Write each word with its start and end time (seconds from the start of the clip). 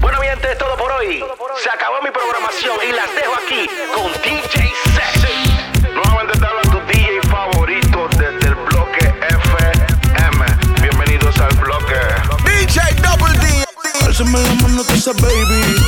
Bueno, 0.00 0.20
mi 0.20 0.26
gente, 0.26 0.52
es 0.52 0.58
todo 0.58 0.76
por 0.76 0.90
hoy. 0.92 1.22
Se 1.62 1.68
acabó 1.70 2.00
mi 2.02 2.10
programación 2.10 2.76
y 2.88 2.92
las 2.92 3.14
dejo 3.14 3.34
aquí 3.44 3.68
con 3.94 4.10
DJ 4.22 4.72
Sexy. 4.94 5.92
Nuevamente 5.94 6.38
te 6.38 6.46
habla 6.46 6.62
tu 6.62 6.80
DJ 6.86 7.20
favorito 7.30 8.08
desde 8.16 8.48
el 8.48 8.54
bloque 8.54 9.14
FM. 9.28 10.46
Bienvenidos 10.80 11.38
al 11.38 11.54
bloque. 11.56 11.94
DJ 12.44 12.80
Double 13.02 13.38
D. 13.38 13.64
Álzame 14.06 14.40
la 14.40 14.54
mano 14.54 14.82
baby. 15.20 15.83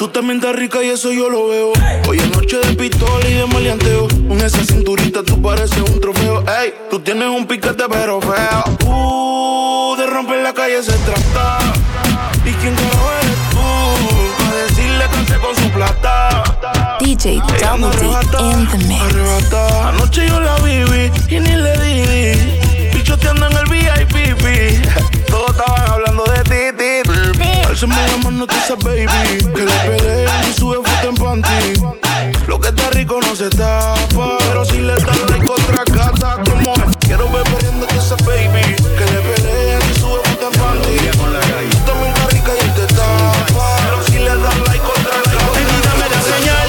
Tú 0.00 0.08
también 0.08 0.38
estás 0.38 0.56
rica 0.56 0.82
y 0.82 0.88
eso 0.88 1.12
yo 1.12 1.28
lo 1.28 1.48
veo. 1.48 1.72
Hoy 2.08 2.16
es 2.16 2.30
noche 2.34 2.56
de 2.56 2.74
pistola 2.74 3.28
y 3.28 3.34
de 3.34 3.44
maleanteo. 3.44 4.08
Con 4.08 4.40
esa 4.40 4.64
cinturita 4.64 5.22
tú 5.22 5.42
pareces 5.42 5.76
un 5.76 6.00
trofeo. 6.00 6.42
Ey, 6.58 6.72
tú 6.88 7.00
tienes 7.00 7.28
un 7.28 7.46
piquete 7.46 7.84
pero 7.86 8.18
feo. 8.18 8.64
Uh, 8.86 9.94
de 9.98 10.06
romper 10.06 10.42
la 10.42 10.54
calle 10.54 10.82
se 10.82 10.92
trata. 10.92 11.58
¿Y 12.46 12.50
quién 12.50 12.74
carajo 12.76 13.10
eres 13.20 13.36
tú? 13.50 14.46
A 14.46 14.54
decirle 14.54 15.04
cante 15.12 15.34
con 15.34 15.54
su 15.54 15.68
plata. 15.68 16.98
DJ 17.00 17.42
Double 17.60 17.90
D 17.90 18.06
in 18.52 18.68
the 18.68 18.78
mix. 18.88 19.52
Anoche 19.84 20.26
yo 20.26 20.40
la 20.40 20.56
viví 20.60 21.12
y 21.28 21.40
ni 21.40 21.56
le 21.56 21.76
di. 21.76 22.90
Bichoteando 22.96 23.48
en 23.48 23.56
el 23.58 23.66
VIP. 23.66 24.82
Todos 25.28 25.50
estaban 25.50 25.90
hablando 25.90 26.24
de 26.24 26.42
ti, 26.44 26.69
Álzame 27.70 27.94
la 27.94 28.16
mano 28.16 28.46
baby. 28.82 29.06
Que 29.54 29.64
le 29.64 29.72
pelean 29.72 30.50
y 30.50 30.52
sube 30.58 30.78
foto 30.78 31.08
en 31.08 31.14
panty. 31.14 31.80
Lo 32.48 32.58
que 32.60 32.68
está 32.68 32.90
rico 32.90 33.20
no 33.22 33.36
se 33.36 33.48
tapa. 33.48 34.38
Pero 34.40 34.64
si 34.64 34.78
le 34.78 34.94
das 34.94 35.30
like 35.30 35.48
otra 35.48 35.84
gata, 35.86 36.42
como 36.50 36.74
es? 36.74 36.96
Quiero 37.06 37.30
ver 37.30 37.44
perdiendo 37.44 37.86
a 37.86 37.94
esa 37.94 38.16
baby. 38.26 38.74
Que 38.74 39.04
le 39.12 39.20
pelean 39.22 39.82
y 39.88 40.00
sube 40.00 40.20
foto 40.24 40.50
en 40.52 40.60
panty. 40.60 40.96
Tú 41.70 41.78
también 41.86 42.12
estás 42.12 42.32
rica 42.32 42.52
y 42.58 42.68
te 42.70 42.86
tapa. 42.92 43.76
Pero 43.84 44.02
si 44.04 44.18
le 44.18 44.34
das 44.34 44.58
like 44.66 44.84
otra 44.84 45.16
gata. 45.30 45.46
Baby, 45.54 45.76
dame 45.84 46.10
la 46.10 46.22
señal. 46.22 46.68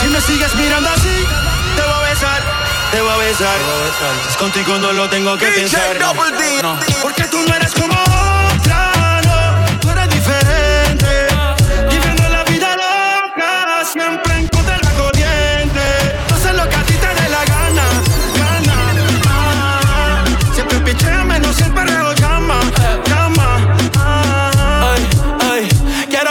Si 0.00 0.06
me 0.08 0.20
sigues 0.22 0.54
mirando 0.54 0.88
así, 0.88 1.26
te 1.76 1.82
voy 1.82 1.92
a 1.92 2.08
besar, 2.08 2.42
te 2.92 3.00
voy 3.02 3.10
a 3.10 3.16
besar. 3.18 3.58
Si 4.22 4.28
es 4.30 4.36
contigo 4.38 4.78
no 4.78 4.92
lo 4.92 5.10
tengo 5.10 5.36
que 5.36 5.48
pensar. 5.48 5.98
No. 6.00 6.14
Porque 7.02 7.24
tú 7.24 7.36
no 7.46 7.54
eres 7.54 7.74
como 7.74 8.11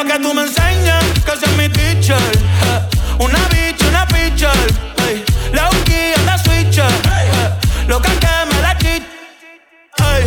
Que 0.08 0.18
tú 0.20 0.34
me 0.34 0.42
enseñes 0.42 1.04
que 1.26 1.38
seas 1.38 1.56
mi 1.58 1.70
teacher. 1.70 2.18
eh. 2.18 2.82
Una 3.20 3.38
bitch, 3.50 3.82
una 3.88 4.06
pitcher. 4.08 4.50
La 5.54 5.70
uki 5.70 6.26
la 6.26 6.38
switcher. 6.40 6.86
eh. 6.86 7.50
Lo 7.88 8.02
que 8.02 8.10
me 8.10 8.62
la 8.62 8.76
quit. 8.78 9.04
Ay, 10.00 10.24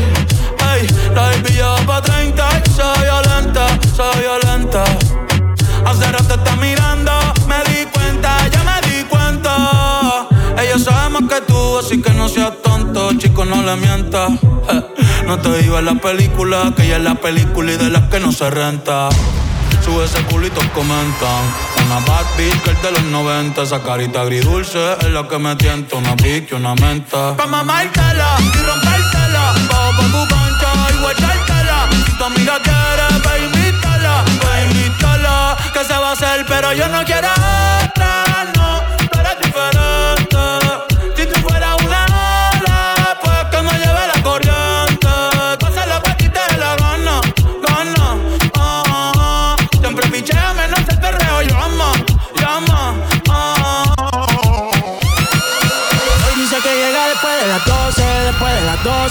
ay, 0.64 0.86
la 1.14 1.76
va 1.76 1.86
pa' 1.86 2.02
30 2.02 2.48
y 2.64 2.70
soy 2.70 2.98
violenta, 3.02 3.66
soy 3.96 4.20
violenta. 4.20 4.84
Hace 5.84 6.12
rato 6.12 6.34
está 6.34 6.56
mirando, 6.56 7.12
me 7.48 7.58
di 7.70 7.84
cuenta, 7.86 8.48
ya 8.48 8.62
me 8.62 8.80
di 8.88 9.02
cuenta. 9.04 10.28
Ella 10.62 10.78
sabe 10.78 11.08
más 11.10 11.22
que 11.28 11.40
tú, 11.46 11.78
así 11.78 12.00
que 12.00 12.10
no 12.10 12.28
seas 12.28 12.52
tonto, 12.62 13.12
chico, 13.18 13.44
no 13.44 13.60
le 13.62 13.76
mientas. 13.76 14.30
Eh, 14.70 14.82
No 15.26 15.38
te 15.38 15.58
digo 15.62 15.78
en 15.78 15.86
la 15.86 15.94
película, 15.94 16.72
que 16.76 16.84
ella 16.84 16.96
es 16.98 17.02
la 17.02 17.14
película 17.16 17.72
y 17.72 17.76
de 17.76 17.90
las 17.90 18.02
que 18.10 18.20
no 18.20 18.30
se 18.30 18.48
renta. 18.50 19.08
Sube 19.84 20.04
ese 20.06 20.22
culito, 20.24 20.60
comentan. 20.72 21.44
Una 21.84 22.00
bad 22.00 22.24
bitch 22.38 22.58
que 22.62 22.70
es 22.70 22.82
de 22.82 22.90
los 22.92 23.02
90. 23.02 23.62
Esa 23.62 23.82
carita 23.82 24.22
agridulce 24.22 24.96
es 25.00 25.10
la 25.10 25.28
que 25.28 25.38
me 25.38 25.54
tienta. 25.56 25.96
Una 25.96 26.16
pique, 26.16 26.54
una 26.54 26.74
menta. 26.74 27.36
Pa' 27.36 27.46
mamártela 27.46 28.36
y 28.40 28.58
rompértela. 28.68 29.52
Bajo 29.68 29.90
pa' 29.96 30.06
tu 30.14 30.28
cancha 30.32 30.70
y 30.94 31.00
guachártela. 31.02 31.88
Si 32.06 32.12
tu 32.16 32.24
amiga 32.24 32.58
quiere, 32.62 33.20
pa' 33.22 33.38
invítala. 33.38 34.24
Pa' 34.40 34.62
invítala. 34.62 35.56
Que 35.74 35.84
se 35.84 35.98
va 35.98 36.08
a 36.08 36.12
hacer, 36.12 36.46
pero 36.46 36.72
yo 36.72 36.88
no 36.88 37.04
quiero 37.04 37.28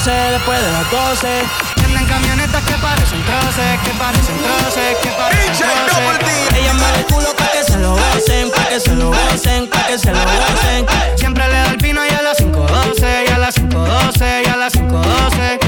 12, 0.06 0.32
después 0.32 0.60
de 0.62 0.72
las 0.72 0.92
12. 0.92 1.28
Tienen 1.76 2.06
camionetas 2.06 2.62
que 2.64 2.74
parecen 2.74 3.24
troces, 3.24 3.80
que 3.86 3.92
parecen 3.92 4.38
troces, 4.38 4.98
que 5.02 5.10
parecen 5.12 5.68
troces. 5.86 6.58
Ella 6.60 6.74
mueve 6.74 6.98
el 7.00 7.06
culo 7.06 7.34
pa' 7.38 7.52
que 7.52 7.64
se 7.64 7.78
lo 7.78 7.92
gocen, 7.94 8.52
pa' 8.52 8.66
que 8.68 8.80
se 8.82 8.96
lo 8.96 9.12
gocen, 9.12 9.70
pa' 9.70 9.88
que 9.88 9.98
se 9.98 10.12
lo 10.12 10.20
gocen. 10.20 10.86
Siempre 11.16 11.48
le 11.48 11.54
da 11.54 11.68
el 11.68 11.78
pino 11.78 12.02
y 12.06 12.14
a 12.14 12.22
las 12.22 12.38
5.12, 12.38 13.30
y 13.30 13.32
a 13.32 13.38
las 13.38 13.56
5.12, 13.56 14.44
y 14.46 14.50
a 14.50 14.58
las 14.58 14.74
5.12. 14.74 15.63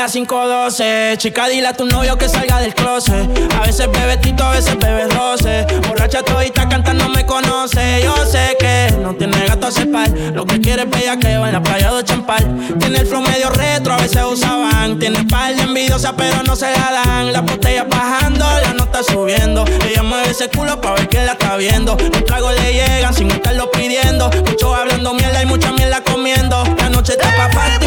A 0.00 0.04
las 0.04 0.14
5.12, 0.16 1.18
chica, 1.18 1.46
dile 1.48 1.68
a 1.68 1.74
tu 1.74 1.84
novio 1.84 2.16
que 2.16 2.26
salga 2.26 2.58
del 2.58 2.74
closet. 2.74 3.28
A 3.54 3.66
veces 3.66 3.86
bebe 3.92 4.16
tito, 4.16 4.42
a 4.42 4.52
veces 4.52 4.78
bebe 4.78 5.06
roce. 5.08 5.66
Borracha 5.86 6.22
todita 6.22 6.66
cantando 6.70 7.10
me 7.10 7.26
conoce. 7.26 8.00
Yo 8.02 8.16
sé 8.24 8.56
que 8.58 8.96
no 9.02 9.14
tiene 9.14 9.44
gato 9.46 9.66
a 9.66 9.70
cepar. 9.70 10.08
Lo 10.32 10.46
que 10.46 10.58
quiere 10.58 10.84
es 10.84 10.90
bellaqueo 10.90 11.44
en 11.44 11.52
la 11.52 11.62
playa 11.62 11.92
de 11.92 12.02
Champal. 12.02 12.48
Tiene 12.78 13.00
el 13.00 13.06
flow 13.06 13.20
medio 13.20 13.50
retro, 13.50 13.92
a 13.92 13.98
veces 13.98 14.22
usaban. 14.24 14.98
Tiene 14.98 15.22
par 15.24 15.54
de 15.54 15.64
envidiosa, 15.64 16.16
pero 16.16 16.42
no 16.44 16.56
se 16.56 16.72
la 16.72 16.92
dan. 17.04 17.34
La 17.34 17.42
botella 17.42 17.84
bajando, 17.84 18.46
la 18.62 18.72
nota 18.72 19.02
subiendo. 19.02 19.66
Ella 19.86 20.02
mueve 20.02 20.30
ese 20.30 20.48
culo 20.48 20.80
pa' 20.80 20.94
ver 20.94 21.10
quién 21.10 21.26
la 21.26 21.32
está 21.32 21.56
viendo. 21.56 21.98
Los 21.98 22.24
tragos 22.24 22.54
le 22.54 22.72
llegan 22.72 23.12
sin 23.12 23.30
estarlo 23.30 23.70
pidiendo. 23.70 24.30
Mucho 24.48 24.74
hablando 24.74 25.12
mierda 25.12 25.42
y 25.42 25.46
mucha 25.46 25.72
mierda 25.72 26.02
comiendo. 26.02 26.64
La 26.78 26.88
noche 26.88 27.12
está 27.12 27.28
pa' 27.36 27.50
party, 27.50 27.86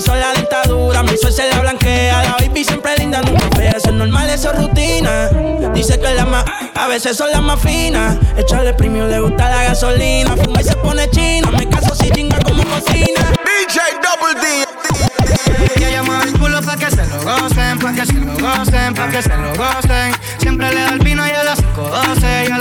son 0.00 0.18
la 0.18 0.32
dictadura, 0.32 1.02
mi 1.02 1.16
sol 1.16 1.32
se 1.32 1.48
la 1.48 1.60
blanquea. 1.60 2.22
La 2.22 2.32
baby 2.38 2.64
siempre 2.64 2.96
linda, 2.96 3.20
nunca 3.22 3.48
fea. 3.56 3.72
Eso 3.72 3.88
es 3.88 3.94
normal, 3.94 4.30
eso 4.30 4.50
es 4.52 4.58
rutina. 4.58 5.28
Dice 5.74 5.98
que 5.98 6.14
la 6.14 6.24
más, 6.24 6.44
a 6.74 6.88
veces 6.88 7.16
son 7.16 7.30
las 7.30 7.42
más 7.42 7.60
finas. 7.60 8.16
Echarle 8.36 8.74
premio, 8.74 9.06
le 9.06 9.20
gusta 9.20 9.48
la 9.48 9.64
gasolina. 9.64 10.36
Fuma 10.36 10.60
y 10.60 10.64
se 10.64 10.76
pone 10.76 11.08
china. 11.10 11.50
Me 11.50 11.68
caso 11.68 11.94
si 11.94 12.10
chinga 12.10 12.38
como 12.40 12.62
cocina. 12.64 13.32
DJ 13.44 13.80
Double 14.02 14.40
D. 14.40 15.86
Ella 15.86 16.02
mueve 16.02 16.24
el 16.24 16.38
culo 16.38 16.60
pa' 16.62 16.76
que 16.76 16.90
se 16.90 17.04
lo 17.06 17.22
gocen, 17.22 17.78
pa' 17.78 17.92
que 17.92 18.06
se 18.06 18.12
lo 18.14 18.32
gocen, 18.32 18.94
pa' 18.94 19.08
que 19.08 19.22
se 19.22 19.36
lo 19.36 19.54
gocen. 19.54 20.12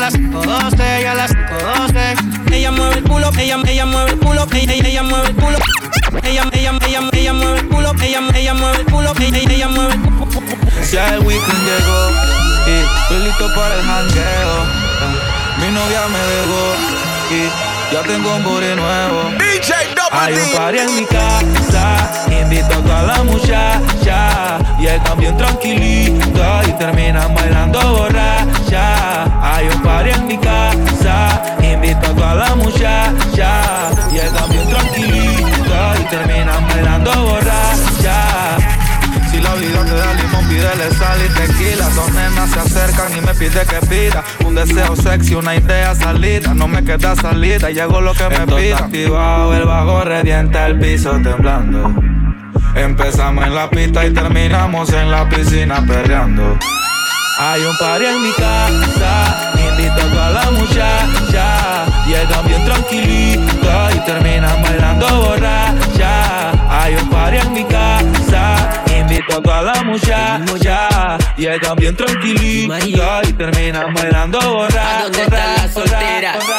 Las 0.10 0.20
5.12, 0.20 1.02
y 1.02 1.06
a 1.06 1.14
las 1.14 1.32
5.12. 1.32 2.54
Ella 2.54 2.72
mueve 2.72 2.98
el 2.98 3.04
culo, 3.04 3.32
ella, 3.38 3.58
ella 3.68 3.86
mueve 3.86 4.12
el 4.12 4.20
culo, 4.20 4.48
ella, 4.52 4.74
ella, 4.74 4.88
ella 4.88 5.04
mueve 5.04 5.28
el 5.28 5.36
culo. 5.36 5.58
Ella, 6.24 6.50
ella, 6.52 6.72
ella, 6.88 7.02
ella 7.12 7.34
mueve 7.34 7.60
el 7.60 7.68
culo, 7.68 7.94
ella, 8.02 8.20
ella 8.34 8.54
mueve 8.54 8.80
el 8.80 8.86
culo, 8.86 9.14
ella, 9.20 9.38
ella 9.38 9.68
mueve 9.68 9.94
el 9.94 10.02
culo. 10.02 10.42
Ya 10.92 11.14
el 11.14 11.20
weekend 11.20 11.64
llegó 11.64 12.10
y 12.66 13.02
estoy 13.02 13.20
listo 13.24 13.54
para 13.54 13.76
el 13.76 13.82
jangueo. 13.84 14.66
Mi 15.60 15.68
novia 15.68 16.08
me 16.08 16.20
dejó 16.20 16.74
y 17.30 17.94
ya 17.94 18.02
tengo 18.04 18.36
un 18.36 18.44
booty 18.44 18.76
nuevo. 18.76 19.30
DJ 19.38 19.76
Hay 20.12 20.34
un 20.34 20.52
party 20.58 20.80
en 20.80 20.96
mi 20.96 21.06
casa, 21.06 22.26
invito 22.32 22.66
a 22.66 22.82
toda 22.82 23.04
la 23.04 23.24
muchacha 23.24 24.58
y 24.80 24.88
están 24.88 25.20
bien 25.20 25.38
tranquilitas 25.38 26.68
y 26.68 26.72
terminan 26.74 27.36
bailando 27.36 27.80
borracha. 27.92 28.59
Hay 29.42 29.68
un 29.68 29.82
party 29.82 30.10
en 30.12 30.28
mi 30.28 30.38
casa, 30.38 31.42
invito 31.62 32.08
a 32.08 32.16
toda 32.16 32.36
la 32.36 32.56
muchacha. 32.56 33.92
Llega 34.12 34.46
bien 34.50 34.70
tranquilito 34.70 35.94
y 36.00 36.04
terminan 36.10 36.68
bailando 36.68 37.12
borracha. 37.24 38.58
Si 39.32 39.40
la 39.40 39.54
vida 39.56 39.86
te 39.86 39.94
da 39.94 40.14
limón, 40.14 40.48
pídele 40.48 40.92
sal 40.98 41.20
y 41.24 41.30
tequila. 41.34 41.90
Dos 41.90 42.14
nenas 42.14 42.50
se 42.50 42.60
acercan 42.60 43.18
y 43.18 43.22
me 43.22 43.34
pide 43.36 43.62
que 43.66 43.86
pida. 43.88 44.24
Un 44.46 44.56
deseo 44.56 44.96
sexy, 44.96 45.36
una 45.36 45.56
idea 45.56 45.94
salida. 45.96 46.54
No 46.54 46.68
me 46.68 46.84
queda 46.84 47.16
salida, 47.16 47.70
y 47.72 47.80
hago 47.80 48.02
lo 48.02 48.14
que 48.14 48.28
me 48.30 48.46
pida 48.48 48.60
está 48.60 48.86
activado, 48.86 49.54
el 49.56 49.66
bajo 49.66 50.04
revienta 50.04 50.68
el 50.68 50.80
piso 50.80 51.12
temblando. 51.24 51.94
Empezamos 52.76 53.46
en 53.46 53.56
la 53.56 53.70
pista 53.70 54.06
y 54.06 54.14
terminamos 54.14 54.92
en 54.94 55.12
la 55.12 55.28
piscina 55.30 55.84
perreando. 55.86 56.58
Hay 57.42 57.64
un 57.64 57.78
party 57.78 58.06
en 58.06 58.22
mi 58.22 58.34
casa, 58.34 59.54
invitando 59.56 60.22
a 60.22 60.30
la 60.30 60.52
muchacha. 60.52 61.86
Llegan 62.06 62.46
bien 62.46 62.66
tranquilitos 62.66 63.96
y 63.96 64.00
terminan 64.00 64.62
bailando 64.62 65.08
borracha. 65.22 66.52
Hay 66.70 66.96
un 66.96 67.10
party 67.10 67.38
en 67.38 67.54
mi 67.54 67.64
casa, 67.64 68.84
invitando 68.94 69.54
a 69.54 69.62
la 69.62 69.84
muchacha. 69.86 71.18
Llegan 71.38 71.76
bien 71.78 71.96
tranquilitos 71.96 73.30
y 73.30 73.34
terminan 73.34 73.94
bailando 73.94 74.40
borracha. 74.42 75.04
¿Dónde 75.04 75.22
está 75.22 75.56
la 75.56 75.70
soltera? 75.72 76.34
Borra, 76.34 76.46
borra. 76.46 76.59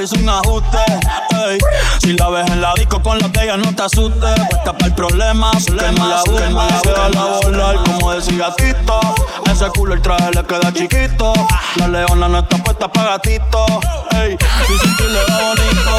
le 0.00 0.04
hice 0.04 0.18
un 0.18 0.28
ajuste. 0.28 0.78
Ey. 1.48 1.58
Si 2.00 2.12
la 2.14 2.28
ves 2.30 2.50
en 2.50 2.60
la 2.60 2.72
disco 2.74 3.02
con 3.02 3.18
la 3.18 3.28
de 3.28 3.44
ella, 3.44 3.56
no 3.56 3.74
te 3.74 3.82
asustes. 3.82 4.34
Puesta 4.48 4.72
para 4.72 4.86
el 4.86 4.94
problema, 4.94 5.50
que 5.52 5.72
no 5.72 6.08
la 6.08 6.22
busques, 6.24 6.50
no 6.50 6.66
la 6.66 6.80
veo 6.82 7.08
la 7.10 7.24
volar, 7.42 7.76
como 7.84 8.12
decía 8.12 8.54
Tito. 8.56 9.00
Ese 9.50 9.66
culo 9.70 9.94
el 9.94 10.02
traje 10.02 10.30
le 10.32 10.44
queda 10.44 10.72
chiquito. 10.72 11.32
La 11.76 11.88
leona 11.88 12.28
no 12.28 12.38
está 12.38 12.56
puesta 12.58 12.90
para 12.90 13.10
gatito. 13.10 13.66
Ey. 14.12 14.36
Y 14.68 14.78
si 14.78 14.96
tú 14.96 15.04
le 15.04 15.22
va 15.24 15.38
bonito. 15.48 15.90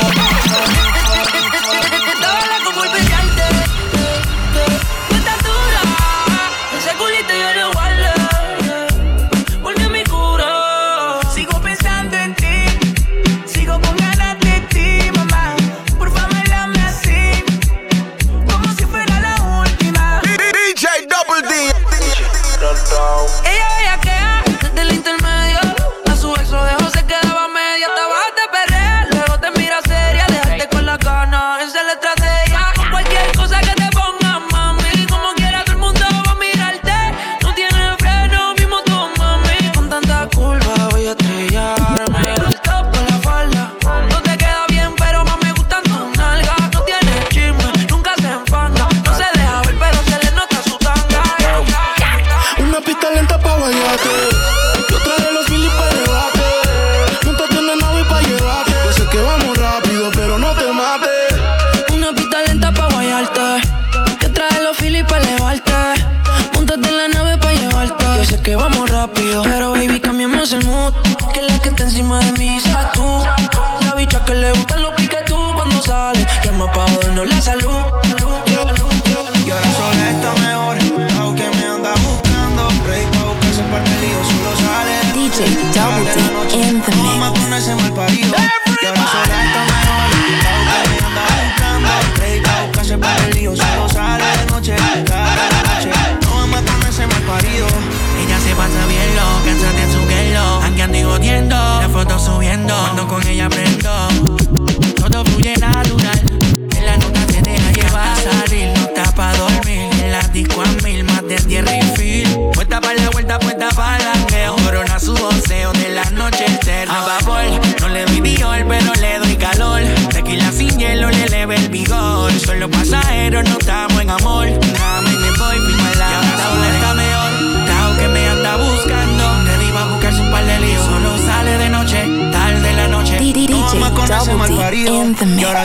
Con 103.07 103.27
ella 103.27 103.47
aprendí 103.47 103.80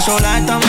sola 0.06 0.38
my 0.38 0.65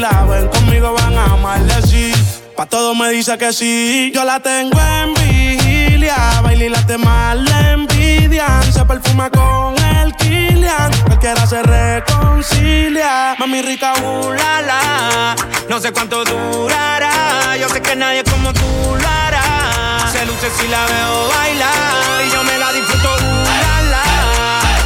la 0.00 0.24
ven 0.24 0.48
conmigo 0.48 0.94
van 0.94 1.18
a 1.18 1.82
sí. 1.82 2.12
Pa' 2.56 2.66
todo 2.66 2.94
me 2.94 3.10
dice 3.10 3.36
que 3.36 3.52
sí. 3.52 4.10
Yo 4.14 4.24
la 4.24 4.40
tengo 4.40 4.78
en 4.80 5.14
vigilia. 5.14 6.40
Baila 6.42 6.64
y 6.64 6.68
la 6.68 6.86
temas 6.86 7.36
le 7.36 7.72
envidian. 7.72 8.72
Se 8.72 8.84
perfuma 8.84 9.30
con 9.30 9.76
el 9.96 10.14
Kilian. 10.16 10.90
Cualquiera 11.06 11.46
se 11.46 11.62
reconcilia. 11.62 13.36
Mami 13.38 13.60
rica, 13.62 13.92
uh, 14.02 14.32
la, 14.32 15.36
No 15.68 15.78
sé 15.78 15.92
cuánto 15.92 16.24
durará. 16.24 17.56
Yo 17.58 17.68
sé 17.68 17.82
que 17.82 17.94
nadie 17.94 18.24
como 18.24 18.52
tú 18.54 18.96
lo 19.00 19.08
hará. 19.08 20.08
Se 20.12 20.24
luce 20.24 20.48
si 20.58 20.66
la 20.68 20.86
veo 20.86 21.28
bailar. 21.28 22.26
Y 22.26 22.30
yo 22.30 22.42
me 22.44 22.56
la 22.58 22.72
disfruto, 22.72 23.14
uh, 23.14 23.90
la, 23.92 24.02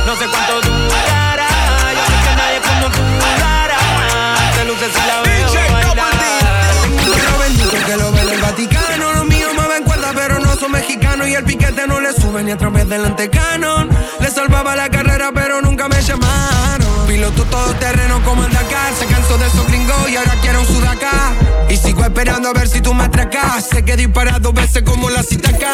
No 0.06 0.16
sé 0.16 0.26
cuánto 0.26 0.60
durará. 0.60 1.48
Yo 1.98 2.04
sé 2.10 2.28
que 2.28 2.36
nadie 2.36 2.60
como 2.60 2.90
tú. 2.90 3.13
Luce 4.84 5.00
si 5.00 5.06
la 5.06 5.22
veo 5.22 5.44
que 7.86 7.96
lo 7.96 8.12
ve 8.12 8.20
en 8.20 8.28
el 8.30 8.40
Vaticano. 8.40 9.12
Los 9.14 9.26
míos 9.26 9.50
mueven 9.54 9.82
cuerda, 9.84 10.12
pero 10.14 10.38
no 10.40 10.54
son 10.56 10.72
mexicanos. 10.72 11.28
Y 11.28 11.34
el 11.34 11.44
piquete 11.44 11.86
no 11.86 12.00
le 12.00 12.12
sube 12.12 12.42
ni 12.42 12.50
a 12.50 12.56
través 12.58 12.88
del 12.88 13.04
antecanon. 13.04 13.88
Le 14.20 14.30
salvaba 14.30 14.76
la 14.76 14.88
carrera, 14.90 15.30
pero 15.34 15.60
nunca 15.60 15.88
me 15.88 16.00
llamaron. 16.02 17.06
Piloto 17.06 17.44
todo 17.44 17.74
terreno 17.74 18.22
como 18.24 18.44
el 18.44 18.52
Dakar. 18.52 18.92
Se 18.98 19.06
cansó 19.06 19.38
de 19.38 19.46
esos 19.46 19.66
gringos 19.68 20.10
y 20.10 20.16
ahora 20.16 20.36
quiero 20.40 20.60
un 20.60 20.66
sudaca. 20.66 21.32
Y 21.68 21.76
sigo 21.76 22.02
esperando 22.04 22.50
a 22.50 22.52
ver 22.52 22.68
si 22.68 22.80
tú 22.80 22.92
me 22.94 23.04
atracas. 23.04 23.66
Sé 23.70 23.84
que 23.84 23.96
disparado 23.96 24.40
dos 24.40 24.54
veces 24.54 24.82
como 24.82 25.08
la 25.10 25.22
cita 25.22 25.50
acá. 25.50 25.72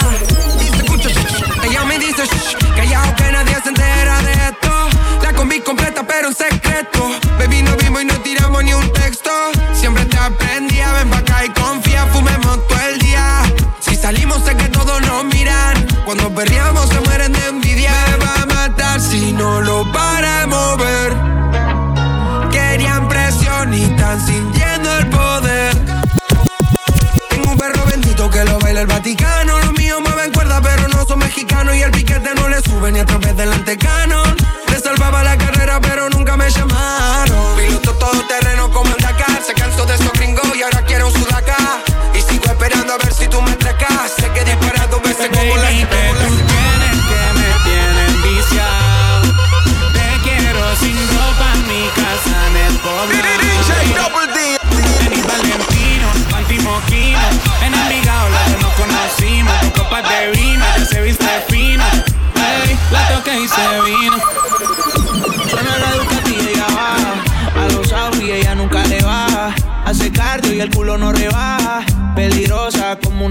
Y 0.61 0.69
se 0.69 0.76
escucha, 0.76 1.09
ella 1.64 1.85
me 1.85 1.99
dice, 1.99 2.23
que 2.76 2.88
ya 2.88 3.14
que 3.14 3.33
nadie 3.33 3.57
se 3.62 3.69
entera 3.71 4.23
de 4.23 4.33
esto. 4.33 4.88
La 5.23 5.33
combi 5.33 5.61
completa, 5.61 6.05
pero 6.07 6.29
en 6.29 6.35
secreto. 6.35 7.11
Baby, 7.38 7.62
no 7.62 7.79
confía, 11.52 12.07
fumemos 12.07 12.66
todo 12.66 12.80
el 12.92 12.99
día. 12.99 13.42
Si 13.80 13.95
salimos, 13.95 14.42
sé 14.45 14.57
que 14.57 14.69
todos 14.69 15.00
nos 15.02 15.25
miran. 15.25 15.87
Cuando 16.04 16.35
perreamos, 16.35 16.88
se 16.88 17.00
mueren 17.00 17.33
de 17.33 17.47
envidia. 17.47 17.92
Me 18.11 18.25
va 18.25 18.42
a 18.42 18.47
matar 18.47 19.00
si 19.00 19.33
no 19.33 19.61
lo 19.61 19.90
para 19.92 20.47
mover. 20.47 21.16
Querían 22.50 23.09
presión 23.09 23.75
y 23.75 23.83
están 23.85 24.25
sintiendo 24.26 24.99
el 24.99 25.07
poder. 25.09 25.75
Tengo 27.30 27.52
un 27.52 27.59
perro 27.59 27.85
bendito 27.87 28.30
que 28.30 28.45
lo 28.45 28.59
baila 28.59 28.83
el 28.83 28.87
Vaticano. 28.87 29.59
Los 29.59 29.73
míos 29.73 30.00
mueven 30.04 30.33
cuerda, 30.33 30.61
pero 30.61 30.88
no 30.88 31.04
son 31.07 31.19
mexicanos. 31.19 31.75
Y 31.76 31.83
el 31.83 31.90
piquete 31.90 32.35
no 32.35 32.49
le 32.49 32.61
sube 32.62 32.92
ni 32.92 33.00
a 33.00 33.07
través 33.07 33.37
del 33.37 33.52
antecanon 33.52 34.29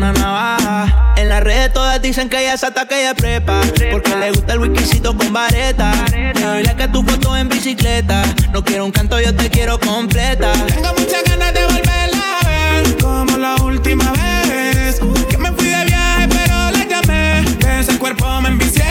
En 0.01 1.27
las 1.27 1.43
redes 1.43 1.73
todas 1.73 2.01
dicen 2.01 2.29
que 2.29 2.39
ella 2.39 2.53
es 2.53 2.63
ataque 2.63 2.95
de 2.95 3.15
prepa. 3.15 3.61
Porque 3.91 4.15
le 4.15 4.31
gusta 4.31 4.53
el 4.53 4.59
whiskycito 4.59 5.15
con 5.15 5.33
vareta. 5.33 5.91
Dile 6.11 6.75
que 6.77 6.87
tu 6.87 7.03
foto 7.03 7.35
en 7.35 7.49
bicicleta. 7.49 8.23
No 8.53 8.63
quiero 8.63 8.85
un 8.85 8.91
canto, 8.91 9.19
yo 9.19 9.35
te 9.35 9.49
quiero 9.49 9.77
completa. 9.79 10.53
Tengo 10.67 10.93
muchas 10.97 11.23
ganas 11.25 11.53
de 11.53 11.65
volverla 11.65 12.39
a 12.41 12.47
ver. 12.47 12.97
Como 12.97 13.37
la 13.37 13.55
última 13.57 14.11
vez. 14.13 15.01
Que 15.29 15.37
me 15.37 15.51
fui 15.51 15.67
de 15.67 15.85
viaje, 15.85 16.27
pero 16.29 16.71
la 16.71 16.85
llamé. 16.85 17.43
De 17.59 17.79
ese 17.81 17.97
cuerpo 17.97 18.39
me 18.41 18.49
envicié. 18.49 18.85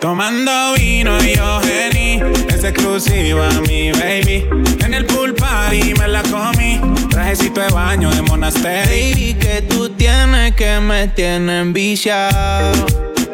Tomando 0.00 0.74
vino 0.74 1.22
y 1.22 1.36
yo 1.36 1.60
exclusiva, 2.68 3.48
mi 3.68 3.92
baby. 3.92 4.48
En 4.84 4.94
el 4.94 5.06
pool 5.06 5.34
party 5.34 5.94
me 5.94 6.08
la 6.08 6.22
comí. 6.22 6.80
Trajecito 7.26 7.60
de 7.60 7.68
baño 7.70 8.08
de 8.10 8.22
monasterio. 8.22 8.86
Baby, 8.86 9.34
que 9.34 9.62
tú 9.62 9.88
tienes 9.90 10.54
que 10.54 10.78
me 10.78 11.08
tienen 11.08 11.72
viciado. 11.72 12.86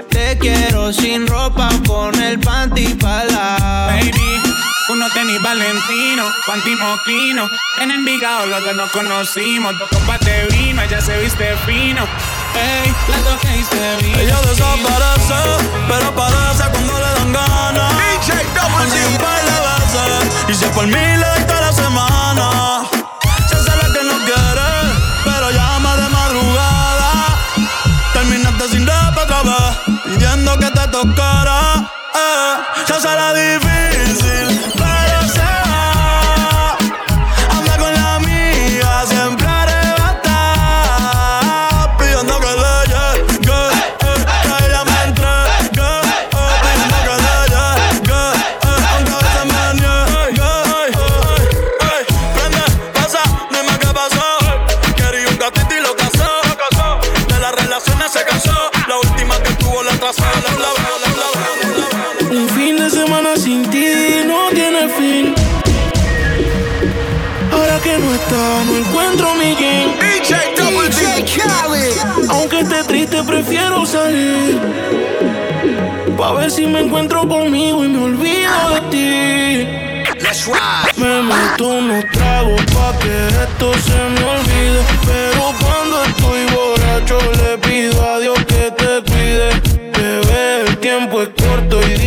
Te 0.08 0.38
quiero 0.38 0.94
sin 0.94 1.26
ropa 1.26 1.68
con 1.86 2.14
el 2.22 2.38
panty 2.38 2.94
para 2.94 3.88
Baby, 3.88 4.40
uno 4.88 5.06
tenis 5.10 5.42
Valentino, 5.42 6.24
panty 6.46 6.74
moquino. 6.74 7.46
En 7.82 7.90
Envigado 7.90 8.46
los 8.46 8.64
dos 8.64 8.76
nos 8.76 8.90
conocimos. 8.92 9.78
Dos 9.78 9.88
copas 9.90 10.20
de 10.20 10.46
vino, 10.46 10.80
ella 10.80 11.00
se 11.02 11.18
viste 11.20 11.54
fino. 11.66 12.02
Ey, 12.54 12.94
la 13.08 13.18
toqué 13.28 13.58
y 13.58 13.64
se 13.64 13.96
vino. 14.02 14.18
Ella 14.18 14.40
desaparece, 14.40 15.66
pero 15.88 16.06
aparece 16.06 16.64
cuando 16.70 16.94
le 16.94 17.12
dan 17.18 17.32
ganas. 17.34 17.92
DJ 17.98 18.32
Double 18.54 19.06
un 19.06 19.18
par 19.18 19.38
de 19.44 19.56
veces, 19.68 20.48
y 20.48 20.54
si 20.54 20.64
por 20.70 20.86
mí 20.86 20.92
le 20.92 21.26
doy 21.26 21.44
toda 21.46 21.60
la 21.60 21.72
semana. 21.72 22.81
Tocara. 31.02 31.90
Eh, 32.14 32.82
se 32.86 33.08
la 33.08 33.32
difícil, 33.34 33.71
sin 63.42 63.68
ti 63.70 63.86
no 64.24 64.50
tiene 64.54 64.88
fin. 64.88 65.34
Ahora 67.50 67.76
que 67.80 67.98
no 67.98 68.14
está, 68.14 68.64
no 68.66 68.76
encuentro 68.76 69.34
mi 69.34 69.56
king. 69.56 69.88
DJ 69.98 70.54
Double 70.56 70.88
D. 70.88 72.28
Aunque 72.28 72.60
esté 72.60 72.84
triste, 72.84 73.20
prefiero 73.24 73.84
salir. 73.84 74.60
Pa' 76.16 76.32
ver 76.34 76.52
si 76.52 76.66
me 76.66 76.80
encuentro 76.82 77.26
conmigo 77.28 77.84
y 77.84 77.88
me 77.88 78.04
olvido 78.04 78.52
de 78.74 78.80
ti. 78.92 79.66
Let's 80.20 80.46
ride. 80.46 80.94
Me 80.96 81.22
meto 81.22 81.66
unos 81.66 82.04
tragos 82.12 82.62
pa' 82.66 82.96
que 83.00 83.26
esto 83.44 83.72
se 83.86 83.98
me 84.14 84.24
olvide. 84.36 84.82
Pero 85.04 85.52
cuando 85.62 86.04
estoy 86.04 86.42
borracho 86.54 87.18
le 87.42 87.58
pido 87.58 88.08
a 88.08 88.20
Dios 88.20 88.38
que 88.46 88.70
te 88.70 89.02
cuide. 89.10 89.50
Bebé, 89.98 90.60
el 90.68 90.76
tiempo 90.78 91.22
es 91.22 91.30
corto 91.30 91.80
y 91.88 92.01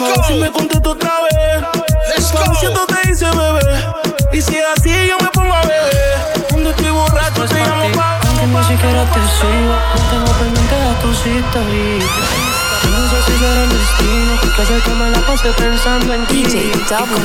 Let's 0.00 0.16
ver 0.16 0.26
si 0.26 0.34
me 0.40 0.48
go. 0.48 0.52
contesto 0.54 0.90
otra 0.92 1.12
vez. 1.24 1.60
Let's 2.08 2.32
go. 2.32 2.86
te 2.86 3.08
dice 3.08 3.26
bebé. 3.26 3.84
Y 4.32 4.40
si 4.40 4.56
es 4.56 4.64
así, 4.74 4.90
yo 5.06 5.18
me 5.18 5.28
pongo 5.28 5.52
a 5.52 5.60
beber. 5.60 6.46
Cuando 6.48 6.70
estoy 6.70 6.90
borracho 6.90 7.44
te 7.44 7.54
llamo 7.56 7.92
pa' 7.94 8.18
Aunque 8.26 8.46
ni 8.46 8.64
siquiera 8.64 9.04
te 9.04 9.20
sigo, 9.20 9.76
no 9.94 10.00
tengo 10.10 10.32
pendiente 10.40 10.74
a 10.74 10.98
tus 11.02 11.18
historias. 11.26 12.10
No 12.90 13.10
sé 13.10 13.22
si 13.26 13.38
será 13.38 13.62
el 13.62 13.68
destino, 13.68 14.40
que 14.56 14.62
hace 14.62 14.80
que 14.80 14.90
me 14.90 15.10
la 15.10 15.20
pase 15.20 15.52
pensando 15.52 16.14
en 16.14 16.26
ti. 16.28 16.44
DJ 16.44 16.72
Double 16.88 17.20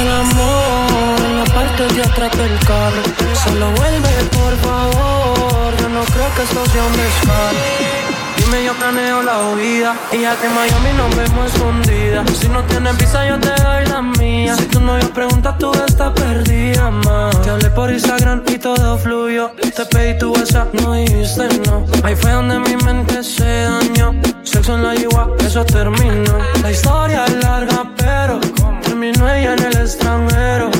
el 0.00 0.10
amor 0.10 1.20
en 1.24 1.38
la 1.38 1.44
parte 1.54 1.86
de 1.86 2.02
atrás 2.02 2.36
del 2.36 2.58
carro. 2.66 3.02
Solo 3.44 3.70
vuelve, 3.76 4.10
por 4.32 4.56
favor. 4.58 5.76
Yo 5.78 5.88
no 5.88 6.02
creo 6.02 6.34
que 6.34 6.42
esto 6.42 6.66
sea 6.66 6.82
un 6.82 6.96
descaro. 6.96 8.09
Yo 8.50 8.74
planeo 8.74 9.22
la 9.22 9.50
huida. 9.50 9.96
Y 10.12 10.22
ya 10.22 10.34
que 10.36 10.46
en 10.46 10.54
Miami 10.54 10.92
nos 10.96 11.16
vemos 11.16 11.54
escondida. 11.54 12.24
Si 12.38 12.48
no 12.48 12.62
tienes 12.64 12.98
visa, 12.98 13.26
yo 13.26 13.38
te 13.38 13.48
doy 13.62 13.86
la 13.86 14.02
mía. 14.02 14.56
Si 14.56 14.64
tu 14.66 14.80
novio 14.80 15.08
pregunta, 15.12 15.56
tú 15.56 15.72
estás 15.72 16.12
perdida, 16.12 16.90
ma. 16.90 17.30
Te 17.44 17.50
hablé 17.50 17.70
por 17.70 17.90
Instagram 17.90 18.42
y 18.48 18.58
todo 18.58 18.98
fluyó. 18.98 19.52
Te 19.76 19.84
pedí 19.86 20.18
tu 20.18 20.32
WhatsApp, 20.32 20.74
no 20.74 20.94
dijiste 20.94 21.48
no. 21.66 21.86
Ahí 22.02 22.16
fue 22.16 22.32
donde 22.32 22.58
mi 22.58 22.76
mente 22.84 23.22
se 23.22 23.44
dañó. 23.44 24.14
Sexo 24.42 24.74
en 24.74 24.82
la 24.82 24.94
yigua, 24.94 25.30
eso 25.38 25.64
terminó. 25.64 26.36
La 26.62 26.72
historia 26.72 27.24
es 27.26 27.36
larga, 27.42 27.88
pero 27.96 28.40
terminó 28.82 29.30
ella 29.30 29.54
en 29.54 29.62
el 29.62 29.76
extranjero. 29.76 30.70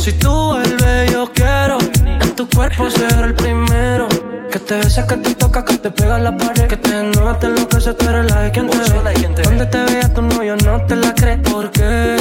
Si 0.00 0.12
tú 0.12 0.30
vuelves, 0.30 1.12
yo 1.12 1.30
quiero 1.34 1.78
en 2.04 2.36
tu 2.36 2.48
cuerpo 2.48 2.88
ser 2.88 3.24
el 3.24 3.34
primero. 3.34 3.55
Te 4.66 4.76
besa, 4.78 5.06
que 5.06 5.16
te 5.18 5.32
toca, 5.36 5.64
que 5.64 5.78
te 5.78 5.92
pega 5.92 6.16
a 6.16 6.18
la 6.18 6.36
pared. 6.36 6.66
Que 6.66 6.76
te 6.76 6.98
enoja, 6.98 7.38
te 7.38 7.46
enloquece, 7.46 7.94
tú 7.94 8.08
eres 8.08 8.28
la 8.28 8.40
de 8.40 8.50
quien 8.50 8.68
te 8.68 8.76
ve. 8.76 9.42
Donde 9.44 9.66
te 9.66 9.84
vea 9.84 10.12
tu 10.12 10.22
novio, 10.22 10.56
no 10.56 10.84
te 10.86 10.96
la 10.96 11.14
crees. 11.14 11.38
¿Por 11.48 11.70
qué? 11.70 12.16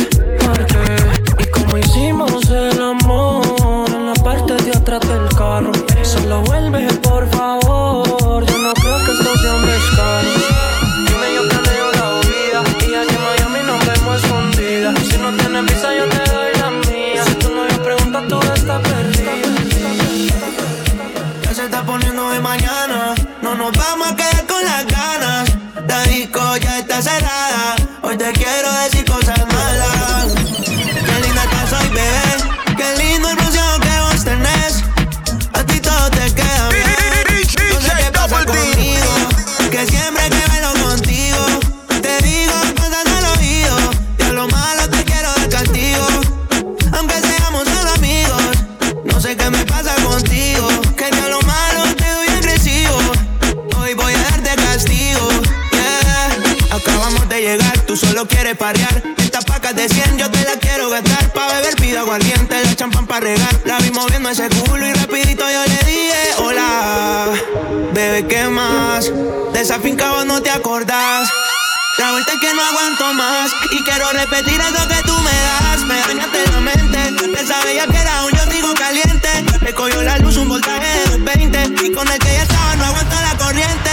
Más. 73.45 73.55
Y 73.71 73.83
quiero 73.83 74.11
repetir 74.11 74.59
eso 74.59 74.87
que 74.87 75.01
tú 75.03 75.17
me 75.19 75.31
das. 75.31 75.81
Me 75.85 75.99
dañaste 75.99 76.51
la 76.51 76.59
mente. 76.59 77.39
Esa 77.39 77.63
bella 77.63 77.87
que 77.87 77.97
era 77.97 78.23
un 78.23 78.31
yo 78.31 78.45
digo 78.47 78.73
caliente. 78.73 79.29
Me 79.61 79.73
cogió 79.73 80.01
la 80.03 80.17
luz 80.17 80.37
un 80.37 80.49
voltaje 80.49 80.85
de 80.85 81.17
220 81.17 81.85
Y 81.85 81.91
con 81.91 82.07
el 82.07 82.19
que 82.19 82.33
ya 82.33 82.43
estaba 82.43 82.75
no 82.75 82.85
aguanta 82.85 83.21
la 83.21 83.37
corriente. 83.37 83.91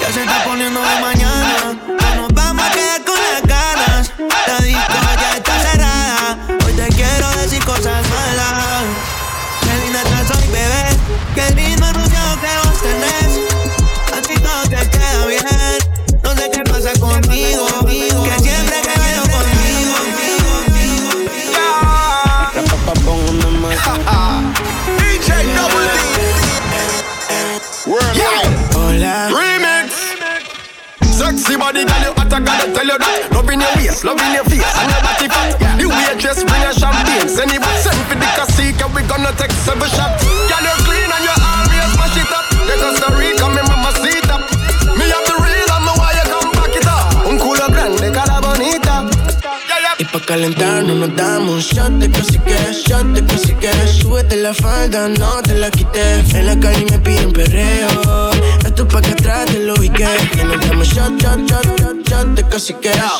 Ya 0.00 0.12
se 0.12 0.22
está 0.22 0.44
poniendo 0.44 0.80
de 0.80 1.00
mañana 1.00 1.29
that. 33.00 33.32
Loving 33.32 33.60
your 33.60 33.72
waist, 33.76 34.04
loving 34.04 34.32
your 34.32 34.44
face, 34.44 34.64
and 34.64 34.88
your 34.92 35.02
body 35.02 35.28
fat. 35.28 35.56
The 35.80 35.86
waitress 35.88 36.44
bring 36.44 36.64
a 36.64 36.72
champagne, 36.72 37.28
send 37.28 37.52
it 37.52 37.64
send 37.80 37.98
for 38.08 38.16
the 38.16 38.28
casita, 38.36 38.86
we 38.94 39.02
gonna 39.08 39.32
take 39.36 39.52
seven 39.64 39.88
shots. 39.88 40.24
Girl, 40.24 40.79
calentarnos 50.30 50.96
nos 50.96 51.16
damos 51.16 51.54
un 51.54 51.60
shot 51.60 51.90
de 51.98 52.08
que 52.08 52.22
shot 52.86 53.04
de 53.14 53.20
que 53.26 53.36
Súbete 53.88 54.36
la 54.36 54.54
falda, 54.54 55.08
no 55.08 55.42
te 55.42 55.54
la 55.54 55.70
quité. 55.72 56.20
En 56.34 56.46
la 56.46 56.56
calle 56.60 56.86
me 56.88 56.98
piden 57.00 57.32
perreo. 57.32 58.30
Esto 58.64 58.86
pa' 58.86 59.00
que 59.00 59.10
atrás 59.10 59.46
te 59.46 59.58
lo 59.58 59.74
ubiqué. 59.74 60.06
Que 60.30 60.44
nos 60.44 60.60
damos 60.64 60.86
shot, 60.86 61.20
shot, 61.20 61.38
shot, 61.50 61.66
shot, 61.80 62.08
shot 62.08 62.26
de 62.36 62.44
que 62.44 62.58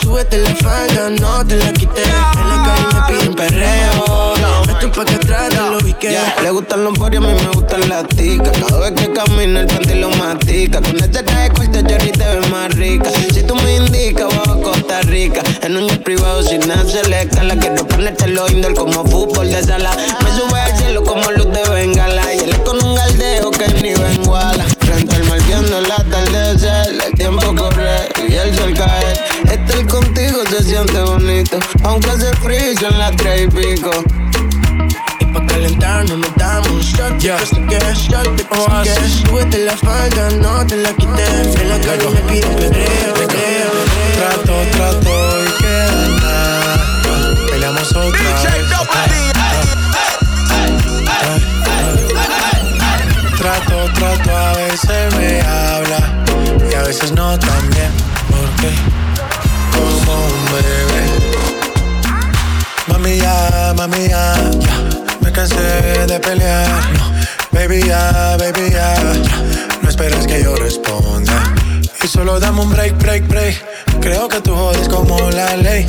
Súbete 0.01 0.39
la 0.39 0.55
falda, 0.55 1.11
no 1.11 1.45
te 1.45 1.57
la 1.57 1.73
quité. 1.73 2.05
En 2.05 2.49
la 2.49 2.57
calle 2.65 2.87
me 2.95 3.01
piden 3.09 3.35
perreo. 3.35 4.40
Pa' 4.89 5.05
que 5.05 5.15
atrás 5.15 5.55
lo. 5.55 5.79
Le 5.79 6.51
gustan 6.51 6.85
los 6.85 6.99
porios, 6.99 7.23
a 7.23 7.29
mí 7.29 7.35
me 7.35 7.51
gustan 7.51 7.87
las 7.89 8.09
ticas. 8.09 8.51
Cada 8.59 8.81
vez 8.81 8.93
que 8.93 9.13
camina 9.13 9.61
el 9.61 9.67
panty 9.67 9.95
lo 9.95 10.09
matica. 10.11 10.81
Con 10.81 10.97
este 10.97 11.23
traje 11.23 11.51
corto, 11.51 11.81
Jerry 11.87 12.11
te 12.11 12.25
ves 12.25 12.51
más 12.51 12.75
rica. 12.75 13.11
Si 13.33 13.43
tú 13.43 13.55
me 13.57 13.77
indicas, 13.77 14.35
bajo 14.35 14.53
a 14.53 14.63
Costa 14.63 15.03
Rica. 15.03 15.43
En 15.63 15.77
un 15.77 15.87
privado 15.99 16.43
sin 16.43 16.67
nada 16.67 16.85
se 16.87 17.07
le 17.09 17.23
escala. 17.23 17.57
Quiero 17.57 17.87
ponerte 17.87 18.27
lo 18.29 18.49
indoor 18.51 18.75
como 18.75 19.05
fútbol 19.05 19.51
de 19.51 19.63
sala. 19.63 19.91
Me 20.25 20.31
sube 20.31 20.59
al 20.59 20.77
cielo 20.77 21.05
como 21.05 21.31
luz 21.31 21.53
de 21.53 21.63
bengala. 21.71 22.35
Y 22.35 22.39
él 22.39 22.51
es 22.51 22.59
con 22.61 22.83
un 22.83 22.95
galdeo 22.95 23.51
que 23.51 23.69
ni 23.83 23.95
benguala. 23.95 24.65
Frente 24.81 25.15
al 25.15 25.25
mar 25.25 25.43
viendo 25.47 25.79
el 25.79 25.93
atardecer. 25.93 26.99
El 27.07 27.15
tiempo 27.15 27.55
corre 27.55 28.09
y 28.29 28.33
el 28.35 28.57
sol 28.57 28.75
cae. 28.75 29.13
Estar 29.45 29.87
contigo 29.87 30.39
se 30.51 30.65
siente 30.65 31.01
bonito. 31.03 31.59
Aunque 31.85 32.11
hace 32.11 32.33
frío 32.37 32.89
en 32.91 32.99
las 32.99 33.15
tres 33.17 33.43
y 33.43 33.47
pico. 33.47 33.91
Calentarnos 35.61 36.17
nos 36.17 36.35
damos 36.37 36.71
un 36.71 36.81
shot 36.81 37.19
yeah. 37.19 37.37
de 37.37 37.67
que 37.67 37.95
shot 37.95 38.35
de 38.35 38.45
que 38.83 39.09
Súbete 39.11 39.59
la 39.67 39.77
falda, 39.77 40.31
no 40.41 40.67
te 40.67 40.77
la 40.79 40.91
quité 40.95 41.61
En 41.61 41.69
la 41.69 41.79
calle 41.79 42.09
me 42.15 42.21
piden 42.33 42.57
pedreo, 42.57 43.13
Trato, 44.17 44.55
trato 44.73 45.45
y 45.45 45.63
queda 45.63 46.09
nada 46.23 47.37
Peleamos 47.51 47.91
otra 47.91 48.09
vez. 48.09 48.41
Trato, 53.37 53.93
trato, 53.93 54.37
a 54.37 54.53
veces 54.55 55.15
me 55.19 55.43
habla 55.43 56.25
Y 56.71 56.75
a 56.75 56.83
veces 56.85 57.13
no 57.13 57.39
también. 57.39 57.93
Porque 58.31 58.71
como 59.77 60.25
un 60.25 60.45
bebé. 60.53 61.31
Mami 62.89 63.19
ya, 63.19 63.75
mami 63.77 64.09
ya, 64.09 64.51
de 66.11 66.19
pelear. 66.19 66.67
Baby 67.53 67.85
ya, 67.87 68.37
baby 68.37 68.71
ya. 68.71 68.95
No 69.81 69.89
esperes 69.89 70.27
que 70.27 70.43
yo 70.43 70.57
responda. 70.57 71.55
Y 72.03 72.09
solo 72.09 72.41
dame 72.41 72.63
un 72.63 72.71
break, 72.71 72.99
break, 72.99 73.29
break. 73.29 73.65
Creo 74.01 74.29
que 74.29 74.41
tú 74.41 74.53
jodes 74.55 74.89
como 74.89 75.19
la 75.31 75.57
ley. 75.57 75.87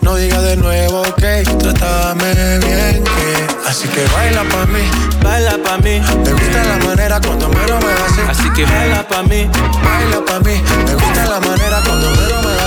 No 0.00 0.14
digas 0.16 0.42
de 0.42 0.56
nuevo, 0.56 1.02
ok, 1.02 1.24
trátame 1.58 2.32
bien, 2.60 3.04
que 3.04 3.68
Así 3.68 3.88
que 3.88 4.06
baila 4.14 4.42
pa' 4.44 4.66
mí, 4.66 4.88
baila 5.22 5.58
pa' 5.62 5.78
mí. 5.78 6.00
Me 6.24 6.32
gusta 6.32 6.64
la 6.64 6.76
manera 6.86 7.20
cuando 7.20 7.48
me 7.48 7.66
lo 7.66 7.78
me 7.80 7.92
así. 7.92 8.20
Así 8.28 8.50
que 8.50 8.64
baila 8.64 9.06
pa' 9.06 9.22
mí, 9.24 9.50
baila 9.84 10.24
pa' 10.24 10.40
mí. 10.40 10.62
Me 10.86 10.94
gusta 10.94 11.26
la 11.26 11.40
manera 11.40 11.82
cuando 11.84 12.10
me 12.10 12.28
lo 12.28 12.42
me 12.42 12.52
así 12.62 12.65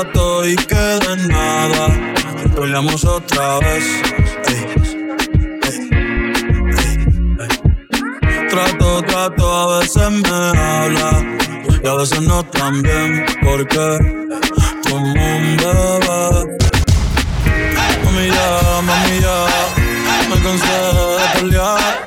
Trato 0.00 0.48
y 0.48 0.56
queda 0.56 1.12
en 1.12 1.28
nada 1.28 1.88
Peleamos 2.56 3.04
otra 3.04 3.58
vez 3.58 3.84
Trato, 8.48 9.02
trato, 9.02 9.52
a 9.52 9.78
veces 9.78 10.10
me 10.10 10.58
habla 10.58 11.26
y 11.84 11.86
a 11.86 11.94
veces 11.96 12.22
no 12.22 12.42
tan 12.44 12.82
bien, 12.82 13.24
porque 13.42 13.98
como 14.88 15.12
un 15.12 15.56
bebé. 15.56 16.58
Mami 18.04 18.26
ya, 18.26 18.80
mami 18.82 19.20
ya, 19.20 19.46
me 20.28 20.42
cansé 20.42 20.78
de 21.20 21.40
pelear. 21.40 22.04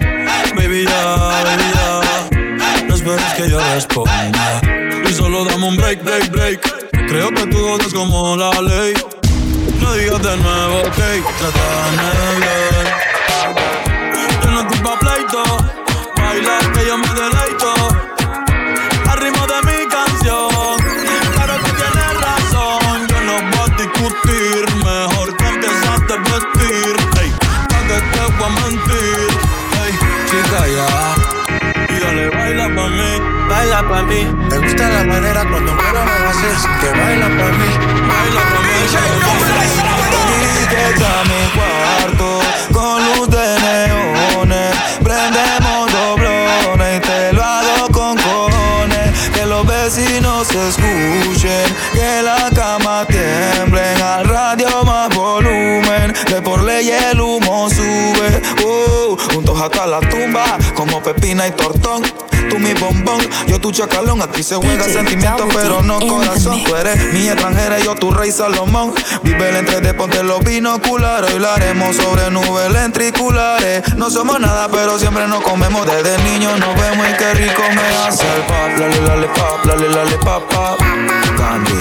Baby 0.56 0.84
ya, 0.86 1.16
baby 1.46 1.64
ya, 1.76 2.86
no 2.88 2.96
esperes 2.96 3.34
que 3.38 3.50
yo 3.50 3.60
responda. 3.74 4.83
Solo 5.14 5.46
dame 5.46 5.68
un 5.68 5.78
break, 5.78 6.04
break, 6.04 6.32
break. 6.32 6.60
Creo 7.08 7.30
que 7.30 7.46
tú 7.46 7.76
eres 7.76 7.94
como 7.94 8.36
la 8.36 8.50
ley. 8.62 8.94
No 9.80 9.94
digas 9.94 10.24
de 10.24 10.38
nuevo, 10.38 10.80
ok, 10.80 10.98
trátame 11.38 12.10
bien. 12.40 12.88
Yo 14.44 14.52
no 14.52 14.68
pa' 14.84 15.00
pleito 15.00 15.63
baila 33.84 33.90
pa' 33.90 34.04
mí. 34.04 34.26
Me 34.50 34.58
gusta 34.58 34.90
la 34.90 35.04
manera 35.04 35.46
cuando 35.50 35.74
me 35.74 35.92
lo 35.92 36.30
haces, 36.30 36.68
que 36.82 36.90
baila 37.00 37.28
pa' 37.28 37.52
mí, 37.52 37.70
baila 38.08 38.42
pa' 38.42 38.62
mí. 41.28 41.33
Bombón, 63.04 63.30
yo 63.48 63.60
tu 63.60 63.72
chacalón. 63.72 64.22
Aquí 64.22 64.44
se 64.44 64.56
juega 64.56 64.84
sentimiento, 64.86 65.48
pero 65.54 65.82
no 65.82 66.00
corazón. 66.00 66.64
Tú 66.64 66.76
eres 66.76 67.14
mi 67.14 67.28
extranjera 67.28 67.80
y 67.80 67.84
yo 67.84 67.96
tu 67.96 68.12
rey 68.12 68.32
Salomón. 68.32 68.94
Vive 69.24 69.50
el 69.50 69.56
entre 69.58 69.82
de 69.82 69.94
ponte 69.94 70.24
los 70.24 70.44
binoculares. 70.44 71.34
Hoy 71.34 71.40
lo 71.40 71.50
haremos 71.50 71.96
sobre 71.96 72.30
nubes 72.32 72.72
lentriculares. 72.72 73.96
No 73.96 74.10
somos 74.10 74.40
nada, 74.40 74.70
pero 74.70 74.98
siempre 75.00 75.28
nos 75.28 75.44
comemos. 75.44 75.86
Desde 75.86 76.18
niños 76.24 76.60
nos 76.60 76.76
vemos 76.80 77.08
y 77.10 77.14
qué 77.18 77.34
rico 77.34 77.62
me 77.76 78.08
hace 78.08 78.24
el 78.36 78.42
pop. 78.44 78.80
Lale, 78.80 79.02
lale, 79.02 79.28
pop, 79.28 79.66
lale, 79.66 79.90
lale, 79.90 80.18
pop, 80.18 80.44
pop. 80.50 80.80
Candy, 81.38 81.80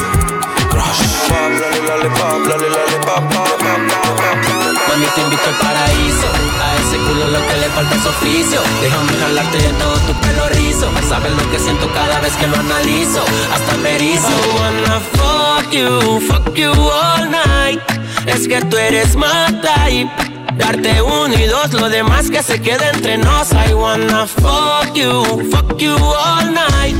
crush. 0.70 1.02
Pop, 1.28 1.52
lale, 1.60 1.82
lale, 1.88 2.10
pop, 2.10 2.46
lale, 2.48 2.68
lale, 2.68 2.96
pop, 3.04 3.22
pop, 3.32 3.48
pop, 3.58 4.42
Mami, 4.88 5.06
te 5.14 5.20
invito 5.20 5.42
al 5.48 5.58
paraíso. 5.58 6.28
A 6.62 6.76
ese 6.76 6.96
culo 6.98 7.28
lo 7.28 7.46
que 7.46 7.56
le 7.56 7.68
falta 7.70 7.94
es 7.94 8.06
oficio. 8.06 8.60
Déjame 8.80 9.12
jalarte 9.12 9.58
de 9.58 9.72
todo 9.74 9.94
tu 10.06 10.12
pelo 10.20 10.48
rizo. 10.82 11.08
Sabes 11.08 11.32
lo 11.32 11.50
que 11.50 11.58
siento 11.58 11.88
cada 11.92 12.20
vez 12.20 12.32
que 12.34 12.46
lo 12.46 12.56
analizo. 12.56 13.24
Hasta 13.52 13.76
me 13.78 13.94
erizo. 13.94 14.28
I 14.28 14.60
wanna 14.60 15.00
fuck 15.12 15.72
you, 15.72 16.20
fuck 16.20 16.54
you 16.54 16.72
all 16.72 17.30
night. 17.30 17.80
Es 18.26 18.48
que 18.48 18.60
tú 18.62 18.76
eres 18.76 19.16
my 19.16 19.60
type. 19.60 20.10
Darte 20.56 21.00
uno 21.02 21.34
y 21.34 21.46
dos, 21.46 21.72
lo 21.72 21.88
demás 21.88 22.30
que 22.30 22.42
se 22.42 22.60
quede 22.60 22.88
entre 22.94 23.18
nos. 23.18 23.52
I 23.52 23.74
wanna 23.74 24.26
fuck 24.26 24.94
you, 24.94 25.50
fuck 25.50 25.78
you 25.78 25.96
all 25.96 26.52
night. 26.52 26.96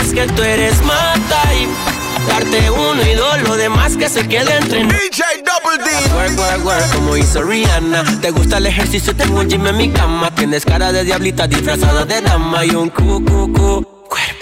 Es 0.00 0.12
que 0.12 0.26
tú 0.26 0.42
eres 0.42 0.80
my 0.82 1.20
type. 1.28 1.95
Darte 2.28 2.70
uno 2.70 3.02
y 3.02 3.14
dos, 3.14 3.42
lo 3.42 3.56
demás 3.56 3.96
que 3.96 4.08
se 4.08 4.26
quede 4.26 4.56
entre 4.56 4.84
nosotros. 4.84 5.10
DJ 5.10 5.22
Double 5.44 5.84
D. 5.84 6.14
Work, 6.14 6.38
work, 6.38 6.64
work, 6.66 6.94
como 6.94 7.16
hizo 7.16 7.42
Rihanna. 7.42 8.04
Te 8.20 8.30
gusta 8.30 8.58
el 8.58 8.66
ejercicio, 8.66 9.14
tengo 9.14 9.40
un 9.40 9.48
gym 9.48 9.66
en 9.66 9.76
mi 9.76 9.90
cama. 9.90 10.30
Tienes 10.34 10.64
cara 10.64 10.92
de 10.92 11.04
diablita 11.04 11.46
disfrazada 11.46 12.04
de 12.04 12.20
dama 12.20 12.64
y 12.64 12.70
un 12.70 12.90
cu, 12.90 13.24
cu, 13.24 13.52
cu. 13.52 13.95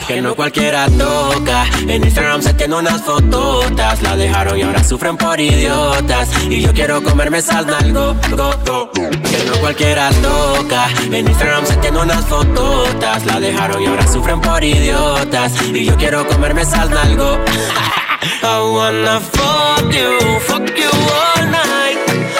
Que 0.06 0.20
no 0.20 0.34
cualquiera 0.34 0.86
toca. 0.88 1.64
En 1.88 2.04
Instagram 2.04 2.42
se 2.42 2.52
tienen 2.54 2.78
unas 2.78 3.00
fototas. 3.02 4.02
La 4.02 4.16
dejaron 4.16 4.58
y 4.58 4.62
ahora 4.62 4.84
sufren 4.84 5.16
por 5.16 5.40
idiotas. 5.40 6.28
Y 6.48 6.60
yo 6.60 6.72
quiero 6.72 7.02
comerme 7.02 7.38
esas 7.38 7.64
nalgo, 7.64 8.14
go, 8.30 8.50
go. 8.66 8.90
Que 8.92 9.44
no 9.46 9.56
cualquiera 9.60 10.10
toca. 10.22 10.88
En 11.10 11.26
Instagram 11.26 11.64
se 11.64 11.76
tienen 11.76 12.02
unas 12.02 12.24
fototas. 12.26 13.24
La 13.24 13.40
dejaron 13.40 13.82
y 13.82 13.86
ahora 13.86 14.06
sufren 14.06 14.40
por 14.40 14.62
idiotas. 14.62 15.52
Y 15.72 15.86
yo 15.86 15.96
quiero 15.96 16.26
comerme 16.26 16.62
esas 16.62 16.90
nalgo. 16.90 17.38
I 18.42 18.60
wanna 18.60 19.20
fuck 19.20 19.90
you, 19.90 20.38
fuck 20.40 20.66
you 20.76 20.90
all 20.90 21.50
night. 21.50 21.98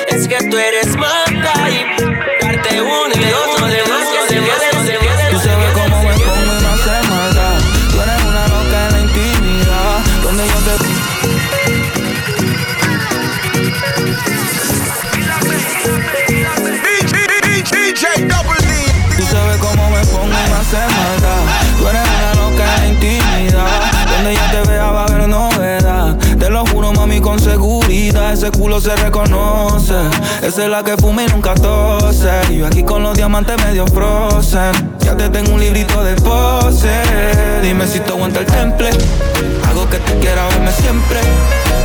Es 0.09 0.29
que 0.29 0.37
tú 0.49 0.59
eres 0.59 0.97
más 0.97 1.34
Ese 28.45 28.59
culo 28.59 28.79
se 28.79 28.95
reconoce. 28.97 29.95
Esa 30.43 30.65
es 30.65 30.69
la 30.69 30.83
que 30.83 30.99
fuma 30.99 31.23
y 31.23 31.27
nunca 31.29 31.55
tose. 31.55 32.29
Y 32.51 32.59
yo 32.59 32.67
aquí 32.67 32.83
con 32.83 33.03
los 33.03 33.17
diamantes 33.17 33.57
medio 33.65 33.87
frozen. 33.87 34.99
Ya 35.01 35.17
te 35.17 35.31
tengo 35.31 35.55
un 35.55 35.61
librito 35.61 36.05
de 36.05 36.15
pose. 36.17 36.93
Dime 37.63 37.87
si 37.87 38.01
te 38.01 38.11
aguanta 38.11 38.41
el 38.41 38.47
temple. 38.47 38.91
Algo 39.67 39.89
que 39.89 39.97
te 39.97 40.19
quiera 40.19 40.47
verme 40.49 40.71
siempre. 40.73 41.21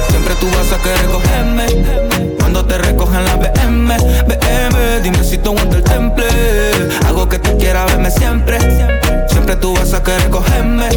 Siempre 0.10 0.36
tú 0.36 0.48
vas 0.48 0.74
a 0.74 0.84
querer 0.84 1.06
cogerme. 1.06 2.36
Cuando 2.38 2.65
te 2.65 2.78
recogen 2.78 3.24
la 3.24 3.38
BM, 3.38 3.95
BM. 4.28 5.02
Dime 5.02 5.24
si 5.24 5.38
te 5.38 5.48
aguanta 5.48 5.78
el 5.78 5.84
temple. 5.84 6.26
Algo 7.08 7.30
que 7.30 7.39
te 7.39 7.56
quiera 7.56 7.86
verme 7.86 8.12
siempre. 8.12 8.58
Siempre 9.50 9.68
tú 9.68 9.74
vas 9.74 9.94
a 9.96 10.04
querer 10.04 10.30
cogerme. 10.30 10.90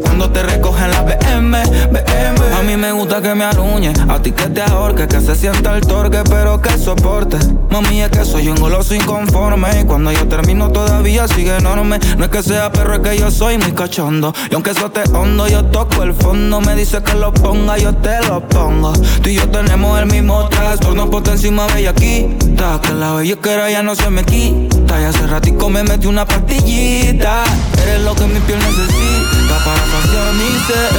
Cuando 0.00 0.30
te 0.30 0.42
recogen 0.42 0.90
la 0.92 1.02
BM, 1.02 1.62
BM. 1.90 2.54
A 2.58 2.62
mí 2.62 2.74
me 2.74 2.90
gusta 2.90 3.20
que 3.20 3.34
me 3.34 3.44
aruñe. 3.44 3.92
A 4.08 4.22
ti 4.22 4.32
que 4.32 4.48
te 4.48 4.62
ahorque, 4.62 5.06
que 5.06 5.20
se 5.20 5.34
sienta 5.34 5.76
el 5.76 5.86
torque, 5.86 6.22
pero 6.26 6.58
que 6.62 6.70
soporte. 6.78 7.36
Mami, 7.68 8.00
es 8.00 8.08
que 8.08 8.24
soy 8.24 8.48
un 8.48 8.54
goloso 8.56 8.94
inconforme. 8.94 9.82
Y 9.82 9.84
cuando 9.84 10.10
yo 10.10 10.26
termino 10.26 10.70
todavía 10.70 11.28
sigue 11.28 11.54
enorme. 11.54 11.98
No 12.16 12.24
es 12.24 12.30
que 12.30 12.42
sea 12.42 12.72
perro, 12.72 12.94
es 12.94 13.00
que 13.00 13.18
yo 13.18 13.30
soy 13.30 13.58
muy 13.58 13.72
cachondo. 13.72 14.32
Y 14.50 14.54
aunque 14.54 14.70
eso 14.70 14.90
te 14.90 15.02
hondo, 15.14 15.46
yo 15.46 15.62
toco 15.66 16.02
el 16.02 16.14
fondo. 16.14 16.62
Me 16.62 16.74
dice 16.74 17.02
que 17.02 17.12
lo 17.12 17.30
ponga, 17.34 17.76
yo 17.76 17.94
te 17.96 18.26
lo 18.26 18.40
pongo. 18.48 18.94
Tú 19.22 19.28
y 19.28 19.34
yo 19.34 19.46
tenemos 19.50 20.00
el 20.00 20.06
mismo 20.06 20.48
trastorno, 20.48 21.10
por 21.10 21.28
encima 21.28 21.66
bellaquita. 21.66 22.80
Que 22.80 22.94
la 22.94 23.12
bellaquera 23.12 23.70
ya 23.70 23.82
no 23.82 23.94
se 23.94 24.08
me 24.08 24.24
quita. 24.24 24.81
Y 25.00 25.04
hace 25.04 25.26
ratico 25.26 25.70
me 25.70 25.82
metí 25.82 26.06
una 26.06 26.26
pastillita. 26.26 27.44
Eres 27.82 28.02
lo 28.02 28.14
que 28.14 28.26
mi 28.26 28.38
piel 28.40 28.58
necesita 28.58 29.58
para 29.64 29.82
saciar 29.92 30.32
mi 30.34 30.50
sed. 30.66 30.90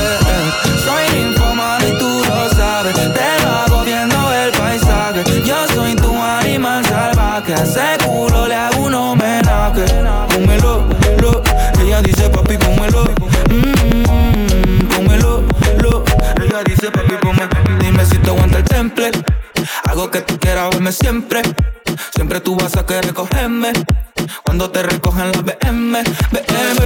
Soy 0.84 1.06
infumable 1.22 1.90
y 1.90 1.98
tú 2.00 2.24
lo 2.28 2.50
sabes. 2.50 2.94
Te 2.94 3.44
lo 3.44 3.50
hago 3.50 3.84
viendo 3.86 4.34
el 4.34 4.52
paisaje. 4.52 5.24
Yo 5.46 5.56
soy 5.74 5.96
tu 5.96 6.12
animal 6.22 6.84
salvaje. 6.86 7.56
Algo 20.04 20.12
que 20.12 20.22
tú 20.22 20.38
quieras 20.38 20.70
verme 20.70 20.92
siempre. 20.92 21.42
Siempre 22.14 22.42
tú 22.42 22.58
vas 22.58 22.76
a 22.76 22.86
querer 22.86 23.14
cogerme. 23.14 23.72
Cuando 24.44 24.70
te 24.70 24.84
recogen 24.84 25.32
la 25.32 25.42
BM, 25.42 26.04
BM. 26.30 26.74
En 26.74 26.86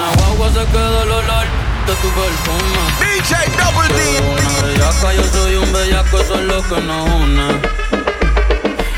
la 0.00 0.10
guagua 0.16 0.48
se 0.48 0.64
queda 0.72 1.02
el 1.02 1.10
olor 1.10 1.46
de 1.86 1.94
tu 2.00 2.08
perfume. 2.16 2.80
DJ 3.04 3.36
Double 3.60 3.88
D. 3.94 4.00
Una 4.32 4.66
bellaca, 4.66 5.12
yo 5.12 5.24
soy 5.34 5.54
un 5.56 5.70
bellaco, 5.70 6.18
eso 6.18 6.34
es 6.36 6.44
lo 6.46 6.62
que 6.62 6.80
nos 6.80 7.10
une. 7.10 7.60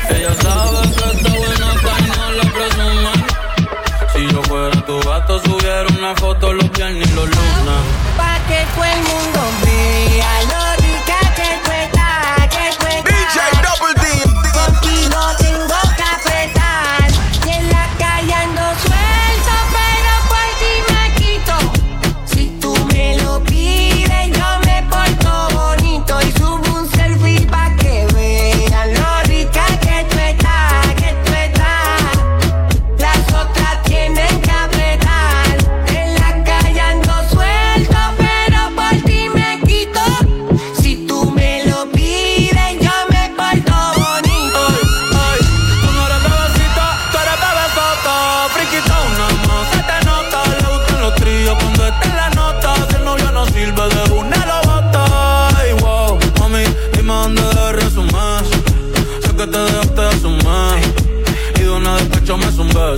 Ella 0.09 0.33
sabe 0.41 0.81
que 0.83 1.17
está 1.17 1.29
buena, 1.29 1.69
que 1.83 2.07
no 2.07 2.31
la 2.31 2.43
presume. 2.53 3.11
Si 4.15 4.33
yo 4.33 4.41
fuera 4.43 4.85
tu 4.85 5.01
gato, 5.01 5.41
subiera 5.43 5.85
una 5.99 6.15
foto 6.15 6.53
los 6.53 6.71
viernes 6.71 7.09
y 7.09 7.13
los 7.13 7.25
lunes. 7.25 7.83
Pa' 8.15 8.39
que 8.47 8.65
todo 8.73 8.85
el 8.85 9.01
mundo 9.01 9.41
vea 9.65 10.43
lo 10.43 10.86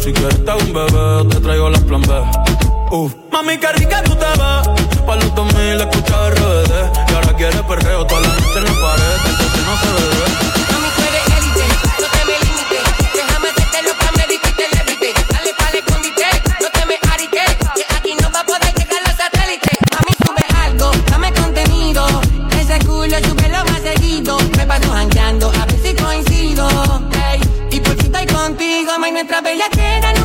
Si 0.10 0.14
quieres 0.14 0.44
te 0.44 0.50
hago 0.50 0.60
un 0.62 0.74
bebé, 0.74 1.30
te 1.30 1.40
traigo 1.40 1.70
las 1.70 1.84
plan 1.84 2.02
B. 2.02 2.08
Uf. 2.90 3.14
Mami, 3.32 3.60
qué 3.60 3.72
rica 3.74 4.02
tú 4.02 4.16
te 4.16 4.26
ves 4.26 4.98
Pa' 5.06 5.16
los 5.18 5.36
2000 5.36 5.82
escucha 5.82 6.30
RBD 6.32 7.12
Y 7.12 7.14
ahora 7.14 7.34
quieres 7.38 7.62
perreo 7.62 8.08
toda 8.08 8.22
la 8.22 8.28
noche 8.30 8.58
en 8.58 8.66
la 8.66 8.72
pared. 8.82 9.20
Entonces 9.30 9.62
no 9.68 9.78
se 9.78 9.94
bebe 9.94 10.09
nuestra 29.30 29.42
bella 29.42 29.70
queda 29.70 30.19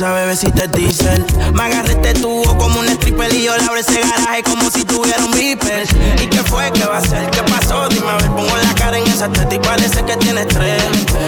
Esa 0.00 0.24
es 0.24 0.72
diesel. 0.72 1.26
Me 1.52 1.64
agarré 1.64 1.92
este 1.92 2.14
tubo 2.14 2.56
como 2.56 2.80
un 2.80 2.88
stripper 2.88 3.34
y 3.34 3.44
yo 3.44 3.54
le 3.54 3.64
abro 3.64 3.76
ese 3.76 4.00
garaje 4.00 4.42
como 4.44 4.70
si 4.70 4.82
tuviera 4.82 5.22
un 5.22 5.30
beeper. 5.32 5.86
¿Y 6.22 6.26
qué 6.26 6.38
fue? 6.38 6.72
¿Qué 6.72 6.86
va 6.86 6.96
a 6.96 7.00
ser? 7.02 7.30
¿Qué 7.30 7.42
pasó? 7.42 7.86
Dime 7.90 8.08
a 8.08 8.16
ver, 8.16 8.30
pongo 8.30 8.56
la 8.56 8.74
cara 8.76 8.96
en 8.96 9.06
esa 9.06 9.28
teta 9.28 9.54
y 9.54 9.58
parece 9.58 10.02
que 10.02 10.16
tiene 10.16 10.40
estrés. 10.40 10.82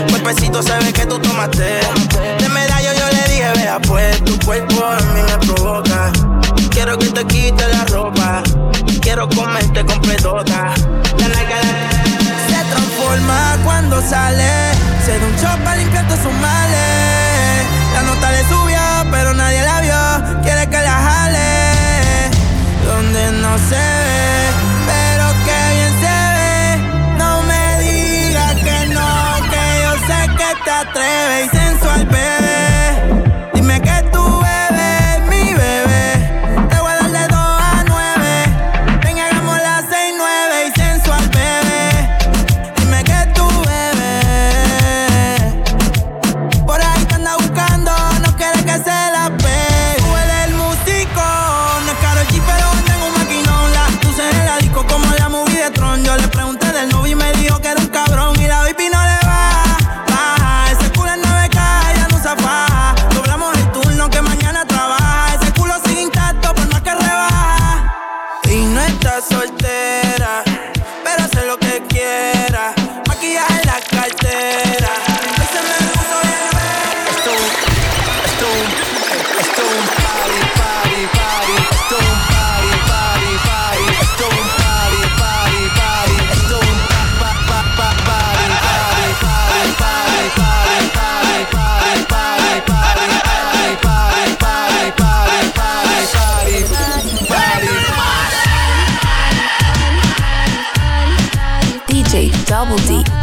Cuerpecito 0.08 0.62
se 0.62 0.72
que 0.94 1.04
tú 1.04 1.18
tomaste. 1.18 1.80
De 2.38 2.48
medallo 2.48 2.94
yo 2.94 3.06
le 3.08 3.34
dije, 3.34 3.52
vea 3.56 3.78
pues, 3.78 4.24
tu 4.24 4.38
cuerpo 4.38 4.82
a 4.82 4.96
mí 5.12 5.20
me 5.20 5.46
provoca. 5.46 6.10
Quiero 6.70 6.96
que 6.96 7.10
te 7.10 7.26
quite 7.26 7.68
la 7.68 7.84
ropa. 7.84 8.42
Quiero 9.02 9.28
comerte 9.28 9.84
completota. 9.84 10.72
La 11.18 11.28
nalga 11.28 11.60
se 12.48 12.64
transforma 12.72 13.58
cuando 13.66 14.00
sale. 14.00 14.72
Se 15.04 15.18
da 15.18 15.26
un 15.26 15.36
shock 15.36 15.62
para 15.62 16.16
sus 16.16 16.32
males. 16.40 17.11
La 18.02 18.14
nota 18.14 18.32
le 18.32 18.42
subió, 18.48 18.80
pero 19.12 19.32
nadie 19.32 19.62
la 19.62 19.80
vio. 19.80 20.42
Quiere 20.42 20.68
que 20.68 20.80
la 20.80 20.96
jale. 21.06 22.30
Donde 22.84 23.32
no 23.32 23.56
se 23.58 23.76
ve, 23.76 24.50
pero 24.88 25.26
que 25.46 25.58
bien 25.74 25.92
se 26.02 26.16
ve. 26.36 27.16
No 27.16 27.42
me 27.42 27.78
digas 27.84 28.54
que 28.54 28.86
no, 28.92 29.10
que 29.52 29.64
yo 29.84 29.92
sé 30.08 30.20
que 30.36 30.64
te 30.64 30.70
atreves 30.70 31.46
y 31.46 31.56
sensual. 31.56 32.08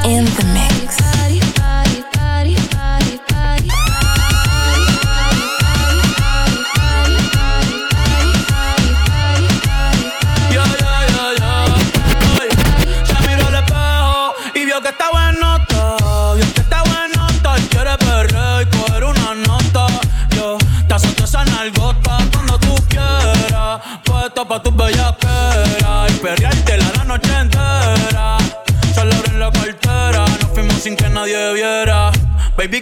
Baby, 0.09 0.25
que 0.25 0.48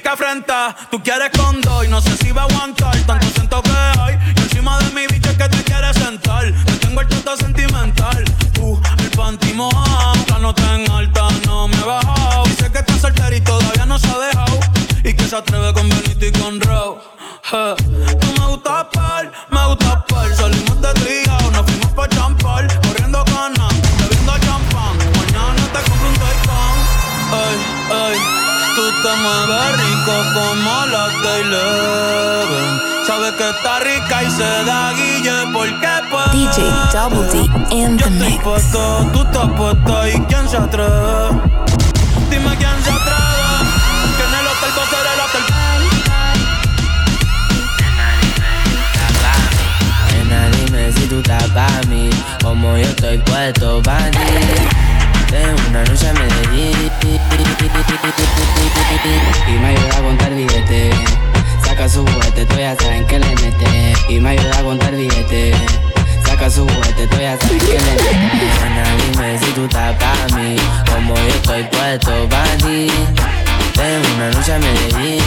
afrenta, 0.08 0.76
tú 0.90 1.02
quieres 1.02 1.30
con 1.32 1.47
Double 36.98 37.30
D 37.30 37.46
in 37.70 37.96
Yo 37.96 38.08
the 38.08 38.10
estoy 38.10 38.32
mix. 38.32 38.44
puesto, 38.44 39.08
tú 39.14 39.22
estás 39.22 39.50
puesta 39.52 40.10
y 40.10 40.20
quién 40.22 40.50
se 40.50 40.58
atreve. 40.58 41.30
Dime 42.32 42.56
quién 42.58 42.78
se 42.84 42.90
atreve. 42.90 43.50
Que 44.18 44.24
en 44.24 44.34
el 44.40 44.48
hotel 44.48 44.72
va 44.76 44.82
a 44.82 44.90
ser 44.90 45.06
el 45.14 45.20
hotel. 45.26 45.44
Nena, 50.12 50.40
dime 50.58 50.92
si 50.92 51.06
tú 51.08 51.20
estás 51.20 51.44
pa' 51.52 51.82
mí, 51.88 52.10
como 52.42 52.76
yo 52.76 52.88
estoy 52.88 53.20
puesto 53.20 53.80
pa' 53.84 54.10
ti. 54.10 54.18
Tengo 55.30 55.56
una 55.70 55.84
noche 55.84 56.10
a 56.10 56.14
Medellín 56.14 56.92
y 59.48 59.52
me 59.60 59.68
ayuda 59.68 59.98
a 59.98 60.02
contar 60.02 60.34
billetes. 60.34 60.96
Saca 61.64 61.88
su 61.88 62.04
juguete, 62.08 62.44
tú 62.48 62.56
ya 62.58 62.76
saben 62.76 63.06
que 63.06 63.20
le 63.20 63.36
mete. 63.36 63.94
Y 64.10 64.20
me 64.20 64.30
ayuda 64.32 64.58
a 64.58 64.64
contar 64.64 64.96
billetes. 64.96 65.56
Saca 66.28 66.50
su 66.50 66.68
juguete, 66.68 67.08
tú 67.08 67.18
ya 67.18 67.38
saben 67.40 67.58
que 67.60 67.66
le. 67.66 67.78
Nena, 68.62 68.84
dime 68.98 69.40
si 69.40 69.52
tú 69.54 69.64
estás 69.64 69.96
pa' 69.96 70.36
mí, 70.36 70.58
como 70.94 71.16
yo 71.16 71.28
estoy 71.28 71.64
puesto 71.64 72.28
pa' 72.30 72.44
ti. 72.58 72.92
Tengo 73.74 74.08
una 74.16 74.30
noche 74.32 74.54
a 74.54 74.60
Medellín. 74.60 75.24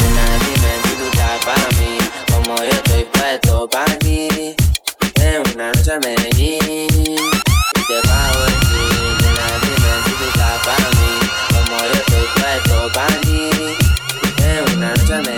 Nena, 0.00 0.24
dime 0.44 0.72
si 0.82 0.92
tú 0.96 1.04
estás 1.12 1.38
pa' 1.44 1.68
mí, 1.78 1.98
como 2.32 2.56
yo 2.56 2.70
estoy 2.70 3.04
puesto 3.12 3.68
pa' 3.68 3.84
ti. 3.98 4.56
Tengo 5.14 5.42
una 5.54 5.72
noche 5.72 5.92
a 5.92 5.98
Medellín. 6.00 6.62
Y 6.64 7.82
te 7.86 7.98
pago 8.08 8.44
el 8.46 8.54
fin. 8.68 9.14
Nena, 9.20 9.46
dime 9.62 9.92
si 10.04 10.12
tú 10.18 10.24
estás 10.32 10.58
pa' 10.64 10.88
mí, 10.96 11.12
como 11.52 11.76
yo 11.82 11.92
estoy 12.00 12.26
puesto 12.34 12.76
pa' 12.94 13.20
ti. 13.20 13.40
Tengo 14.36 14.76
una 14.76 14.88
noche 14.94 15.14
a 15.14 15.18
Medellín. 15.18 15.37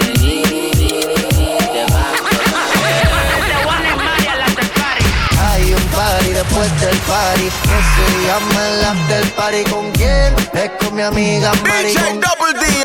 Después 6.50 6.80
del 6.80 6.96
party 7.00 7.44
que 7.44 7.78
se 7.94 8.26
llama 8.26 8.68
el 8.68 8.84
after 8.84 9.34
party. 9.34 9.64
¿Con 9.70 9.90
quién? 9.92 10.34
Es 10.52 10.70
con 10.80 10.94
mi 10.94 11.02
amiga 11.02 11.52
Mari. 11.62 11.94
Con, 11.94 12.20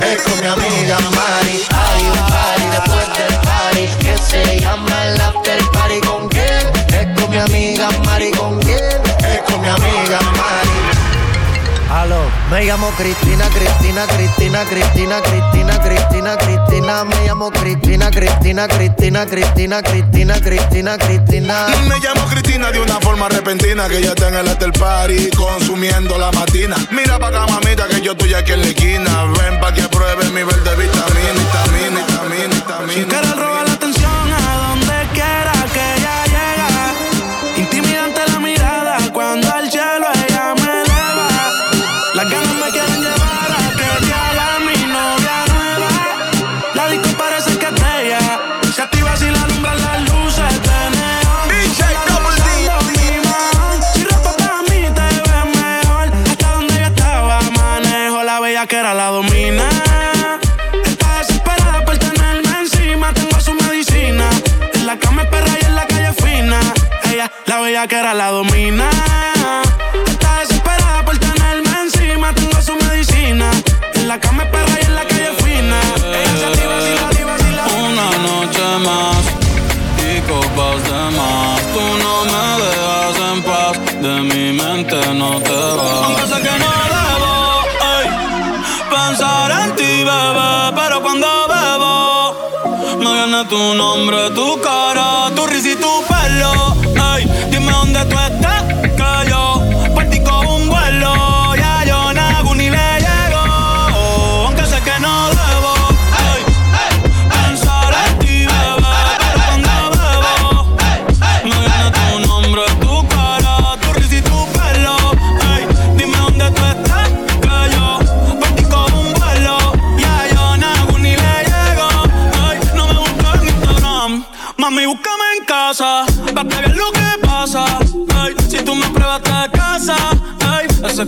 es 0.04 0.22
con 0.22 0.40
mi 0.40 0.48
amiga 0.48 0.98
Mari. 1.00 1.64
Hay 1.72 2.04
un 2.04 2.20
party 2.30 2.66
después 2.72 3.08
del 3.18 3.36
party 3.42 3.88
que 4.06 4.18
se 4.18 4.60
llama 4.60 5.06
el 5.06 5.22
after 5.22 5.64
party. 5.72 6.00
¿Con 6.02 6.30
quién? 6.30 6.64
Es 6.90 7.20
con 7.20 7.30
mi 7.32 7.38
amiga 7.38 7.90
Mari. 8.06 8.32
¿Con 8.32 8.60
quién? 8.60 9.02
Es 9.20 9.42
con 9.52 9.62
mi 9.62 9.68
amiga 9.68 10.20
Mari. 10.22 10.35
Aló, 11.90 12.20
me 12.50 12.66
llamo 12.66 12.90
Cristina, 12.98 13.48
Cristina, 13.50 14.06
Cristina, 14.08 14.66
Cristina, 14.66 15.22
Cristina, 15.22 15.80
Cristina, 15.80 16.38
Cristina, 16.38 17.04
me 17.06 17.28
llamo 17.28 17.52
Cristina, 17.52 18.10
Cristina, 18.10 18.68
Cristina, 18.68 19.26
Cristina, 19.26 19.82
Cristina, 19.84 20.34
Cristina, 20.42 20.98
Cristina. 20.98 21.68
Me 21.88 22.00
llamo 22.00 22.26
Cristina 22.28 22.72
de 22.72 22.80
una 22.80 23.00
forma 23.00 23.30
repentina 23.30 23.88
que 23.88 24.02
ya 24.02 24.10
está 24.10 24.30
en 24.30 24.36
el 24.36 24.48
after 24.48 24.72
party 24.74 25.30
consumiendo 25.32 26.18
la 26.18 26.32
matina. 26.32 26.76
Mira 26.92 27.20
pa' 27.20 27.28
acá, 27.28 27.46
mamita, 27.48 27.88
que 27.88 28.02
yo 28.02 28.14
estoy 28.14 28.34
aquí 28.34 28.54
en 28.54 28.62
la 28.62 28.68
esquina. 28.68 29.24
Ven 29.40 29.60
pa' 29.60 29.74
que 29.74 29.84
prueben 29.84 30.34
mi 30.34 30.44
verde 30.44 30.76
vitamina, 30.76 31.34
vitamina, 31.34 32.06
vitamina, 32.06 32.56
vitamina. 32.86 33.75
Bella 67.66 67.88
que 67.88 67.96
era 67.96 68.14
la 68.14 68.30
domina. 68.30 69.35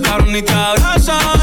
Ey, 0.07 0.13
ese 0.13 0.13
carro 0.13 0.25
ni 0.25 0.41
te 0.41 0.53
abraza 0.53 1.36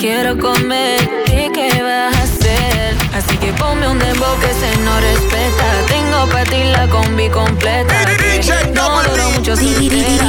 quiero 0.00 0.38
comer. 0.38 0.98
¿Y 1.26 1.52
qué 1.52 1.82
vas 1.82 2.16
a 2.16 2.22
hacer? 2.22 2.96
Así 3.14 3.36
que 3.36 3.52
ponme 3.52 3.86
un 3.86 3.98
dembow 3.98 4.38
que 4.40 4.52
se 4.54 4.76
no 4.80 4.98
respeta. 5.00 5.66
Tengo 5.88 6.26
para 6.32 6.44
ti 6.44 6.64
la 6.64 6.88
combi 6.88 7.28
completa. 7.28 7.94
no 8.74 9.02
duró 9.02 9.30
mucho 9.30 9.56
sin 9.56 9.78
DJ 9.78 10.20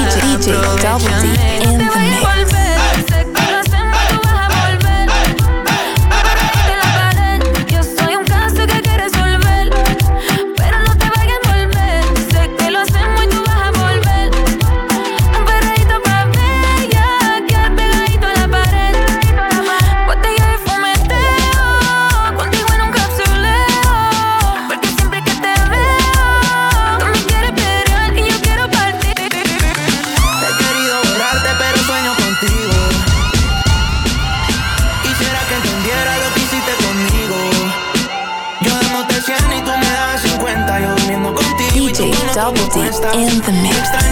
the 43.45 43.51
mix. 43.53 44.10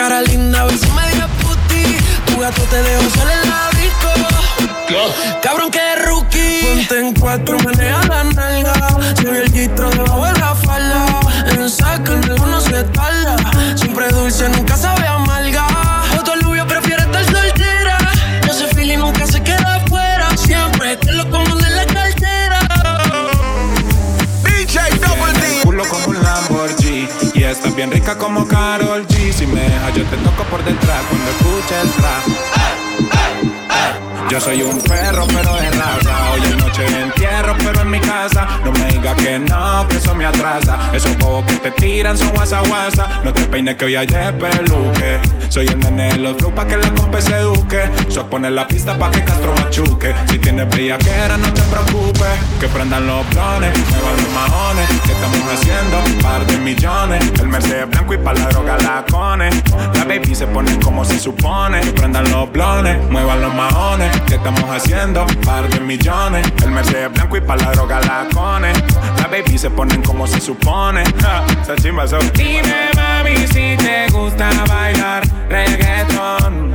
Cara 0.00 0.22
linda, 0.22 0.64
ves 0.64 0.80
media 0.94 1.28
puti. 1.42 1.84
Tu 2.24 2.40
gato 2.40 2.62
te 2.62 2.82
dejó 2.82 3.10
solo 3.10 3.30
en 3.30 3.50
la 3.50 3.68
disco. 3.78 4.10
Cabrón 5.42 5.70
que 5.70 5.96
rookie. 6.06 6.62
Ponte 6.62 6.98
en 6.98 7.14
cuatro, 7.14 7.58
menea 7.58 8.00
la 8.08 8.24
nalga. 8.24 8.74
Se 9.14 9.24
ve 9.24 9.42
el 9.42 9.52
gistro 9.52 9.90
debajo 9.90 10.24
de 10.24 10.32
la 10.40 10.54
falda. 10.54 11.04
En 11.52 11.68
saco, 11.68 12.12
en 12.12 12.24
el 12.24 12.36
no 12.36 12.60
se 12.62 12.82
tarda. 12.84 13.36
Siempre 13.76 14.08
dulce, 14.08 14.48
nunca 14.48 14.74
sabe 14.74 15.06
amarga. 15.06 15.66
Otro 16.18 16.32
aluvio 16.32 16.66
prefiere 16.66 17.02
estar 17.02 17.24
soltera. 17.24 17.98
No 18.46 18.54
se 18.54 18.68
fila 18.68 18.94
y 18.94 18.96
nunca 18.96 19.26
se 19.26 19.42
queda 19.42 19.76
afuera. 19.84 20.34
Siempre 20.34 20.98
que 20.98 21.12
lo 21.12 21.30
coman 21.30 21.62
en 21.62 21.76
la 21.76 21.84
cartera. 21.84 22.60
DJ 24.44 24.80
Double 24.98 25.38
D. 25.40 25.60
Culo 25.62 25.84
como 25.88 26.06
un 26.06 26.22
Lamborghini 26.22 27.06
Y 27.34 27.42
estás 27.42 27.74
bien 27.74 27.90
rica 27.90 28.16
como 28.16 28.48
te 30.10 30.16
toco 30.18 30.42
por 30.44 30.62
detrás 30.64 31.02
Cuando 31.08 31.30
escucha 31.30 31.80
el 31.82 31.90
trap 31.92 32.49
Yo 34.30 34.40
soy 34.40 34.62
un 34.62 34.80
perro 34.82 35.26
pero 35.26 35.56
de 35.56 35.70
raza 35.70 36.30
Hoy 36.32 36.40
es 36.44 36.56
noche 36.56 36.86
entierro 36.86 37.56
pero 37.58 37.80
en 37.80 37.90
mi 37.90 37.98
casa 37.98 38.46
No 38.64 38.70
me 38.70 38.84
digas 38.92 39.16
que 39.16 39.40
no, 39.40 39.88
que 39.88 39.96
eso 39.96 40.14
me 40.14 40.24
atrasa. 40.24 40.78
Esos 40.92 41.18
bobos 41.18 41.44
que 41.46 41.56
te 41.56 41.70
tiran 41.72 42.16
son 42.16 42.28
guasa 42.30 42.60
guasa. 42.60 43.20
No 43.24 43.32
te 43.32 43.42
peines 43.46 43.76
que 43.76 43.86
hoy 43.86 43.96
hay 43.96 44.06
de 44.06 44.32
peluque. 44.34 45.18
Soy 45.48 45.66
el 45.66 45.78
nene 45.80 46.12
de 46.12 46.18
los 46.18 46.36
pa' 46.36 46.66
que 46.66 46.76
la 46.76 46.90
compa 46.94 47.20
se 47.20 47.36
eduque. 47.36 47.90
So 48.08 48.26
poner 48.28 48.52
la 48.52 48.68
pista 48.68 48.96
pa' 48.96 49.10
que 49.10 49.24
Castro 49.24 49.52
machuque. 49.54 50.14
Si 50.28 50.38
tienes 50.38 50.68
bellaquera 50.68 51.36
no 51.36 51.52
te 51.52 51.62
preocupes 51.62 52.28
Que 52.60 52.68
prendan 52.68 53.06
los 53.06 53.24
planes, 53.26 53.72
muevan 53.76 54.16
los 54.16 54.32
maones 54.32 54.88
¿Qué 55.06 55.12
estamos 55.12 55.40
haciendo? 55.52 56.22
Par 56.22 56.46
de 56.46 56.56
millones. 56.58 57.32
El 57.40 57.48
Mercedes 57.48 57.88
blanco 57.90 58.14
y 58.14 58.18
pa' 58.18 58.34
la 58.34 58.46
droga 58.48 58.76
la 58.78 59.04
cone. 59.10 59.50
La 59.94 60.04
baby 60.04 60.34
se 60.34 60.46
pone 60.46 60.78
como 60.78 61.04
se 61.04 61.18
supone. 61.18 61.80
Que 61.80 61.92
prendan 61.92 62.30
los 62.30 62.50
blones, 62.52 62.98
muevan 63.10 63.40
los 63.42 63.54
maones 63.54 64.19
¿Qué 64.26 64.34
estamos 64.34 64.64
haciendo? 64.64 65.26
Par 65.44 65.68
de 65.68 65.80
millones 65.80 66.46
El 66.64 66.70
Mercedes 66.70 67.12
blanco 67.12 67.36
y 67.36 67.40
pa' 67.40 67.56
la 67.56 67.72
droga 67.72 68.00
la 68.00 68.26
cone 68.32 68.72
La 69.18 69.26
baby 69.28 69.58
se 69.58 69.70
ponen 69.70 70.02
como 70.02 70.26
se 70.26 70.40
supone 70.40 71.04
ja, 71.20 71.44
esa 71.62 71.76
chimba. 71.76 72.06
Dime 72.34 72.90
mami 72.96 73.36
si 73.48 73.76
te 73.76 74.08
gusta 74.10 74.50
bailar 74.68 75.22
reggaeton 75.48 76.69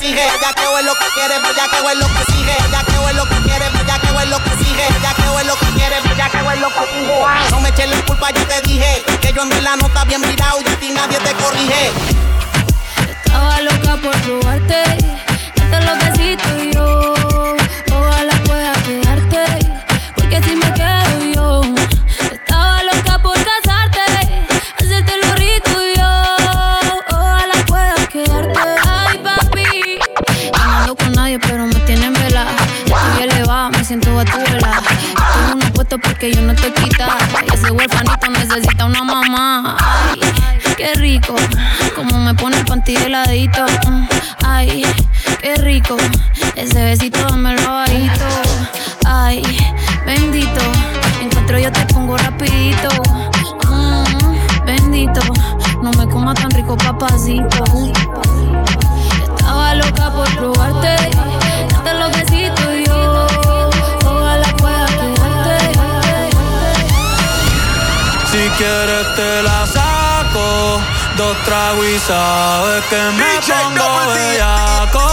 Ya 0.00 0.52
que 0.52 0.62
es 0.64 0.84
lo 0.84 0.94
que 0.94 1.06
quiere, 1.14 1.38
vaya 1.38 1.68
que 1.68 1.76
es 1.76 1.98
lo 1.98 2.06
que 2.08 2.32
sigue. 2.32 2.56
Ya 2.72 2.82
que 2.84 2.92
es 2.92 3.14
lo 3.14 3.24
que 3.28 3.36
quiere, 3.42 3.68
vaya 3.70 3.98
que 4.00 4.06
es 4.08 4.28
lo 4.28 4.38
que 4.42 4.50
sigue. 4.64 4.86
Ya 5.00 5.14
que 5.14 5.22
es 5.22 5.46
lo 5.46 5.54
que 5.56 5.66
quiere, 5.66 6.00
vaya 6.00 6.30
que 6.30 6.38
es 6.38 6.60
lo 6.60 6.68
que 6.68 6.80
sigue. 6.92 7.50
No 7.50 7.60
me 7.60 7.68
eches 7.68 7.88
la 7.88 8.04
culpa, 8.04 8.30
yo 8.30 8.44
te 8.46 8.60
dije 8.62 9.04
que 9.20 9.32
yo 9.32 9.42
en 9.42 9.64
la 9.64 9.76
nota 9.76 10.04
bien 10.04 10.20
mirado 10.20 10.60
y 10.60 10.68
a 10.68 10.76
ti 10.80 10.90
nadie 10.90 11.18
te 11.18 11.32
corrige. 11.34 11.92
Estaba 13.24 13.60
loca 13.60 13.96
por 14.02 14.20
probarte, 14.22 14.43
panty 42.84 42.96
heladito. 42.96 43.64
Mm, 43.88 44.06
Ay, 44.44 44.82
qué 45.40 45.54
rico, 45.56 45.96
sabes 72.06 72.84
que 72.90 73.00
me 73.18 73.40
pongo 73.48 73.88
bellaco. 74.12 75.06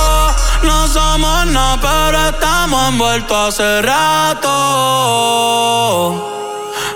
No 0.64 0.88
somos 0.88 1.46
nada 1.48 1.78
pero 1.82 2.30
estamos 2.30 2.90
envueltos 2.90 3.60
hace 3.60 3.82
rato. 3.82 4.52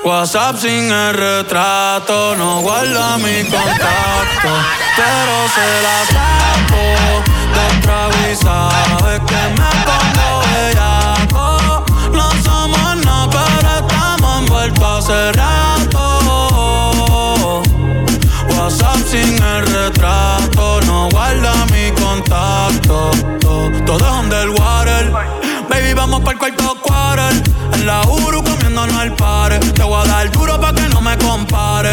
WhatsApp 0.03 0.57
sin 0.59 0.91
el 0.91 1.13
retrato 1.15 2.35
No 2.35 2.59
guarda 2.61 3.17
mi 3.17 3.43
contacto 3.45 4.51
Pero 4.95 5.49
se 5.55 5.81
la 5.85 6.05
saco. 6.13 6.83
Y 8.31 8.35
sabes 8.35 9.19
que 9.29 9.41
me 9.57 9.71
pongo 9.87 10.29
bellaco. 10.53 11.45
No 12.11 12.27
somos 12.43 12.95
nada 13.03 13.29
pero 13.31 13.69
estamos 13.79 14.31
envueltos 14.41 15.09
hace 15.09 15.31
rato 15.31 16.24
WhatsApp 18.75 19.07
sin 19.07 19.43
el 19.43 19.65
retrato 19.67 20.81
No 20.81 21.09
guarda 21.09 21.65
mi 21.67 21.91
contacto. 22.01 23.11
Todo 23.85 23.97
es 23.97 24.23
underwater 24.23 25.11
Baby, 25.69 25.93
vamos 25.93 26.21
para 26.21 26.33
el 26.33 26.37
cuarto 26.37 26.75
quarter. 26.81 27.43
En 27.73 27.85
la 27.85 28.01
Uru 28.01 28.43
comiéndonos 28.43 28.95
al 28.95 29.15
pare. 29.15 29.59
Te 29.59 29.83
voy 29.83 30.03
a 30.03 30.07
dar 30.07 30.31
duro 30.31 30.59
pa' 30.59 30.73
que 30.73 30.87
no 30.89 31.01
me 31.01 31.17
compare. 31.17 31.91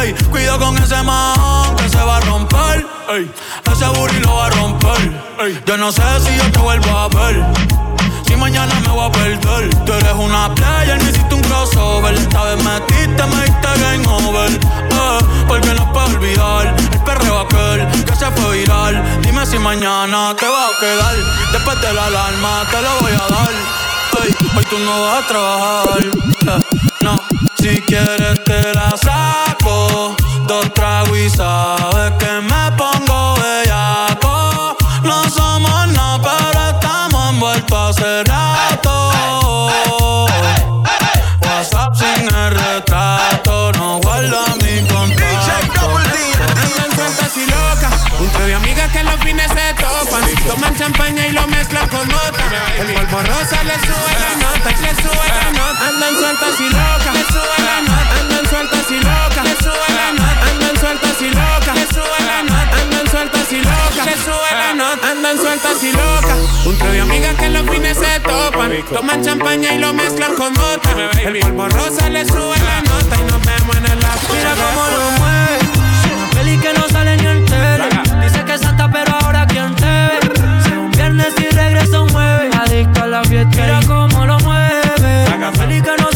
Ey, 0.00 0.14
cuido 0.30 0.58
con 0.58 0.76
ese 0.78 1.02
man 1.02 1.74
que 1.76 1.88
se 1.88 1.98
va 1.98 2.16
a 2.16 2.20
romper. 2.20 2.86
Ey, 3.10 3.30
ese 3.70 3.86
booty 3.88 4.20
lo 4.20 4.36
va 4.36 4.46
a 4.46 4.50
romper. 4.50 5.62
Yo 5.66 5.76
no 5.76 5.92
sé 5.92 6.02
si 6.20 6.36
yo 6.36 6.50
te 6.50 6.58
vuelvo 6.58 6.90
a 6.96 7.08
ver 7.08 7.89
mañana 8.40 8.74
me 8.80 8.88
voy 8.88 9.06
a 9.06 9.12
perder. 9.12 9.70
Tú 9.84 9.92
eres 9.92 10.12
una 10.14 10.52
player, 10.54 11.00
no 11.02 11.10
hiciste 11.10 11.34
un 11.34 11.42
crossover. 11.42 12.14
Esta 12.14 12.44
vez 12.44 12.64
metiste, 12.64 13.26
me 13.26 13.44
diste 13.44 13.68
game 13.80 14.06
over. 14.08 14.50
Eh, 14.50 15.18
Porque 15.46 15.74
no 15.74 15.92
puedo 15.92 16.06
olvidar 16.06 16.74
El 16.92 17.00
perreo 17.00 17.40
aquel 17.40 17.86
que 18.04 18.14
se 18.14 18.26
fue 18.30 18.58
viral 18.58 19.02
Dime 19.22 19.44
si 19.46 19.58
mañana 19.58 20.34
te 20.36 20.46
va 20.46 20.66
a 20.68 20.78
quedar. 20.80 21.14
Después 21.52 21.80
de 21.80 21.92
la 21.92 22.06
alarma 22.06 22.64
te 22.70 22.82
lo 22.82 23.00
voy 23.00 23.12
a 23.12 23.26
dar. 23.28 23.52
Ey, 24.22 24.34
hoy 24.56 24.64
tú 24.70 24.78
no 24.78 25.02
vas 25.02 25.24
a 25.24 25.26
trabajar. 25.26 26.60
No, 27.02 27.18
si 27.58 27.80
quieres 27.82 28.42
te 28.44 28.74
la 28.74 28.96
saco. 28.96 30.16
Dos 30.46 30.74
tragos 30.74 31.16
y 31.16 31.30
sabes 31.30 32.12
que 32.18 32.40
me 32.42 32.49
Champaña 50.90 51.24
y 51.28 51.32
lo 51.32 51.46
mezclan 51.46 51.88
con 51.88 52.08
nota. 52.08 52.44
El 52.80 52.92
polvo 52.92 53.22
rosa 53.22 53.62
le 53.62 53.74
sube 53.74 54.12
la 54.18 54.34
nota, 54.42 54.70
le 54.70 54.92
sube 55.02 55.28
la 55.38 55.50
nota. 55.52 55.88
Andan 55.88 56.14
sueltas 56.18 56.60
y 56.60 56.68
locas, 56.68 57.14
le 57.14 57.24
sube 57.30 57.58
la 57.62 57.80
nota. 57.82 58.14
Andan 58.20 58.46
sueltas 58.50 58.90
y 58.90 58.98
locas, 58.98 59.44
le 59.44 59.54
sube 59.62 59.88
la 59.94 60.12
nota. 60.12 60.46
Andan 60.50 60.80
sueltas 60.80 61.22
y 61.22 61.30
locas, 61.30 61.74
le 61.76 61.86
sube 61.94 62.20
la 62.26 62.42
nota. 62.42 62.76
Andan 62.82 63.08
sueltas 63.08 63.52
y 63.52 63.56
locas, 63.62 64.04
le 64.04 64.16
sube 64.16 64.50
la 64.50 64.74
nota. 64.74 65.10
Andan 65.10 65.36
sueltas 65.38 65.84
y 65.84 65.92
locas, 65.92 66.38
un 66.66 66.78
trío 66.78 66.90
de 66.92 67.00
amigas 67.02 67.34
que 67.36 67.48
los 67.50 67.70
fines 67.70 67.96
se 67.96 68.20
topan. 68.20 68.72
Toman 68.92 69.22
champaña 69.22 69.72
y 69.74 69.78
lo 69.78 69.92
mezclan 69.92 70.34
con 70.34 70.52
nota. 70.54 70.90
El 71.22 71.38
polvo 71.38 71.68
rosa 71.68 72.10
le 72.10 72.24
sube 72.26 72.58
la 72.58 72.80
nota 72.82 73.16
y 73.16 73.24
nos 73.30 73.40
vemos 73.46 73.76
en 73.76 73.84
el 73.84 74.04
after. 74.04 74.36
Mira 74.36 74.54
cómo 74.58 74.82
lo 74.90 75.10
mueve. 75.20 75.58
Una 76.16 76.30
peli 76.30 76.58
que 76.58 76.72
no 76.72 76.88
sale 76.88 77.16
ni 77.16 77.26
en 77.26 77.44
tele. 77.44 77.88
Dice 78.24 78.44
que 78.44 78.54
es 78.54 78.60
santa, 78.60 78.90
pero 78.90 79.14
ahora 79.20 79.46
quién 79.46 79.72
te 79.76 79.84
ve. 79.86 80.59
Viernes 81.20 81.34
y 81.40 81.54
regresa 81.54 82.02
un 82.02 82.08
jueves. 82.08 82.56
Adicto 82.56 83.02
a 83.02 83.06
la 83.06 83.24
fiesta. 83.24 83.56
Mira 83.56 83.80
cómo 83.86 84.26
lo 84.26 84.38
mueve. 84.40 85.24
Una 85.36 85.52
peli 85.52 85.82
que 85.82 85.90
no 85.98 86.09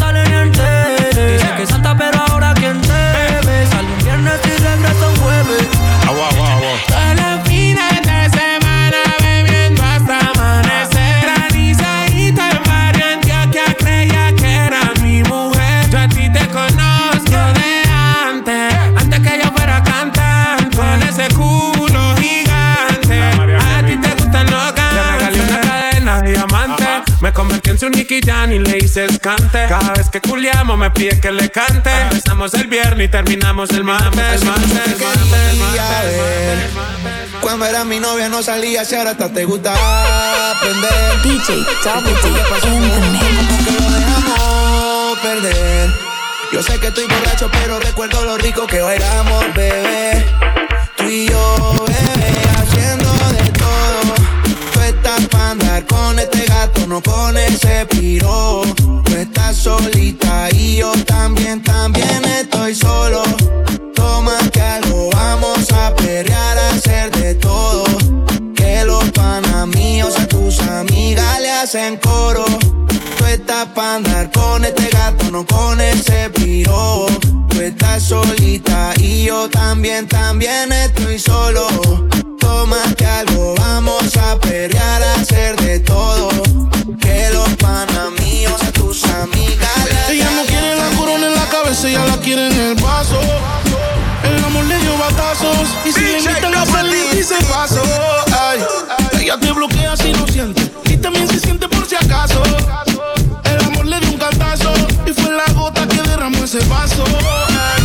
Nicky 28.05 28.21
Jan 28.21 28.53
y 28.53 28.59
le 28.59 28.77
hice 28.85 29.07
escante. 29.07 29.65
Cada 29.67 29.95
vez 29.95 30.11
que 30.11 30.21
culiamos 30.21 30.77
me 30.77 30.91
pide 30.91 31.19
que 31.19 31.33
le 31.33 31.49
cante. 31.49 31.89
Empezamos 32.03 32.53
el 32.53 32.67
viernes 32.67 33.07
y 33.07 33.11
terminamos 33.11 33.71
el 33.71 33.83
martes. 33.83 34.43
El 34.43 34.49
el. 34.49 34.55
Cuando 37.41 37.65
era 37.65 37.83
mi 37.87 38.01
novia 38.01 38.29
no 38.29 38.43
salía, 38.43 38.85
si 38.85 38.95
ahora 38.95 39.13
hasta 39.13 39.33
te 39.33 39.47
gusta 39.47 39.73
aprender. 40.51 41.23
DJ 41.23 41.65
que 41.65 41.73
lo 43.73 43.91
dejamos 43.91 45.19
perder. 45.21 45.91
Yo 46.53 46.63
sé 46.63 46.79
que 46.79 46.89
estoy 46.89 47.05
borracho, 47.05 47.51
pero 47.51 47.81
recuerdo 47.81 48.23
lo 48.27 48.37
rico 48.37 48.67
que 48.67 48.83
bailamos, 48.83 49.47
bebé. 49.55 50.27
Tú 50.97 51.05
y 51.05 51.27
yo, 51.27 51.87
bebé, 51.87 52.14
para 55.29 55.51
andar 55.51 55.87
con 55.87 56.19
este 56.19 56.45
gato, 56.47 56.87
no 56.87 57.03
con 57.03 57.37
ese 57.37 57.87
piro. 57.87 58.63
Tú 59.05 59.13
estás 59.17 59.57
solita 59.57 60.49
y 60.53 60.77
yo 60.77 60.93
también, 61.05 61.63
también 61.63 62.25
estoy 62.25 62.75
solo. 62.75 63.23
Toma 63.95 64.37
que 64.53 64.61
algo, 64.61 65.11
vamos 65.13 65.71
a 65.73 65.95
perrear, 65.95 66.59
a 66.59 66.71
hacer 66.71 67.11
de 67.13 67.35
todo. 67.35 67.85
Que 68.55 68.85
los 68.85 69.05
panas 69.11 69.67
míos 69.69 70.15
a 70.19 70.27
tus 70.27 70.61
amigas 70.61 71.41
le 71.41 71.51
hacen 71.51 71.97
coro. 71.99 72.45
Tú 73.19 73.25
estás 73.27 73.67
pa' 73.75 73.97
andar 73.97 74.31
con 74.33 74.65
este 74.65 74.89
gato, 74.89 75.31
no 75.31 75.47
con 75.47 75.81
ese 75.81 76.31
piro. 76.31 77.07
Tú 77.49 77.61
estás 77.61 78.03
solita 78.03 78.93
y 78.99 79.25
yo 79.25 79.49
también, 79.49 80.09
también 80.09 80.73
estoy 80.73 81.19
solo. 81.19 81.69
Tómate 82.45 83.07
algo, 83.07 83.55
vamos 83.57 84.15
a 84.19 84.39
perrear, 84.39 85.03
a 85.03 85.15
hacer 85.15 85.57
de 85.63 85.81
todo. 85.81 86.29
Que 87.01 87.31
los 87.33 87.49
panas 87.57 88.11
míos 88.21 88.61
a 88.63 88.71
tus 88.71 89.03
amigas 89.05 89.71
Ella 90.11 90.31
no 90.37 90.45
quiere 90.45 90.77
la 90.77 90.89
corona 90.99 91.27
en 91.27 91.35
la 91.35 91.47
cabeza, 91.49 91.89
ella 91.89 92.05
la 92.05 92.19
quiere 92.19 92.49
en 92.49 92.61
el 92.61 92.75
vaso. 92.75 93.19
El 94.23 94.45
amor 94.45 94.65
le 94.67 94.79
dio 94.79 94.97
batazos 94.99 95.69
y 95.87 95.93
si 95.93 96.01
le 96.01 96.19
invitan 96.19 96.55
a 96.55 96.67
salir 96.67 97.05
dice 97.15 97.37
paso. 97.49 97.83
Ay, 98.39 98.61
ella 99.21 99.39
te 99.39 99.51
bloquea 99.53 99.97
si 99.97 100.13
lo 100.13 100.27
siente 100.27 100.71
y 100.91 100.99
también 100.99 101.27
se 101.27 101.41
siente 101.41 101.67
por 101.67 101.87
si 101.87 101.95
acaso. 101.95 102.43
El 103.45 103.65
amor 103.65 103.87
le 103.87 104.01
dio 104.01 104.11
un 104.11 104.19
cantazo 104.19 104.71
y 105.07 105.13
fue 105.15 105.33
la 105.33 105.51
gota 105.55 105.89
que 105.89 106.03
derramó 106.03 106.45
ese 106.45 106.61
vaso. 106.67 107.05
Ay. 107.49 107.84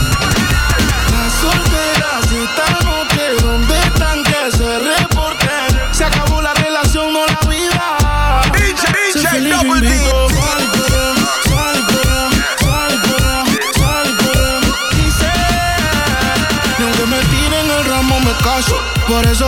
Por 19.07 19.25
eso 19.27 19.47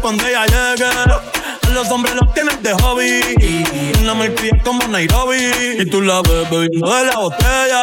cuando 0.00 0.26
ella 0.26 0.46
llegue. 0.46 0.86
Los 1.72 1.90
hombres 1.90 2.14
los 2.14 2.32
tienen 2.32 2.62
de 2.62 2.72
hobby. 2.74 3.20
Una 4.02 4.14
malcria 4.14 4.52
como 4.62 4.86
Nairobi. 4.86 5.50
Y 5.78 5.86
tú 5.86 6.00
la 6.02 6.22
ves 6.22 6.48
bebiendo 6.50 6.94
de 6.94 7.04
la 7.06 7.16
botella. 7.18 7.82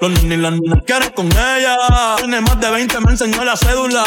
Los 0.00 0.10
nenes 0.10 0.38
y 0.38 0.40
las 0.40 0.52
nenas 0.52 0.78
quieren 0.86 1.10
con 1.10 1.26
ella. 1.26 1.76
Tiene 2.18 2.40
más 2.40 2.60
de 2.60 2.70
20, 2.70 3.00
me 3.00 3.10
enseñó 3.10 3.44
la 3.44 3.56
cédula. 3.56 4.04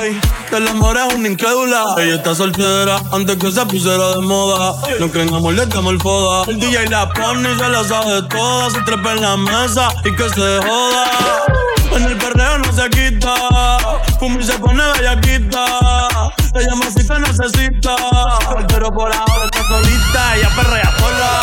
Ay, 0.00 0.18
el 0.52 0.68
amor 0.68 0.96
es 0.96 1.14
una 1.14 1.28
incrédula. 1.28 1.84
Ella 1.98 2.14
está 2.14 2.34
soltera 2.34 3.00
antes 3.12 3.36
que 3.36 3.50
se 3.52 3.66
pusiera 3.66 4.10
de 4.14 4.20
moda. 4.22 4.74
No 4.98 5.10
creen 5.10 5.34
amor, 5.34 5.54
le 5.54 5.66
damos 5.66 5.92
el 5.92 6.00
foda. 6.00 6.44
El 6.48 6.58
DJ 6.58 6.88
la 6.88 7.08
pone 7.12 7.52
y 7.52 7.58
se 7.58 7.68
la 7.68 7.84
sabe 7.84 8.22
toda. 8.28 8.70
Se 8.70 8.80
trepa 8.82 9.12
en 9.12 9.20
la 9.20 9.36
mesa 9.36 9.88
y 10.04 10.14
que 10.14 10.28
se 10.30 10.58
joda. 10.66 11.04
En 11.96 12.04
el 12.04 12.16
perreo 12.16 12.58
no 12.58 12.72
se 12.72 12.88
quita. 12.88 13.34
Fumi 14.18 14.42
se 14.42 14.58
pone 14.58 14.82
bellaquita. 14.96 16.30
Ella 16.54 16.74
más 16.74 16.92
si 16.94 17.06
te 17.06 17.18
necesita. 17.20 17.94
Pero 18.68 18.92
por 18.92 19.12
ahora 19.14 19.44
está 19.44 19.62
solita. 19.68 20.36
Ella 20.36 20.48
perrea 20.56 20.92
sola. 20.98 21.40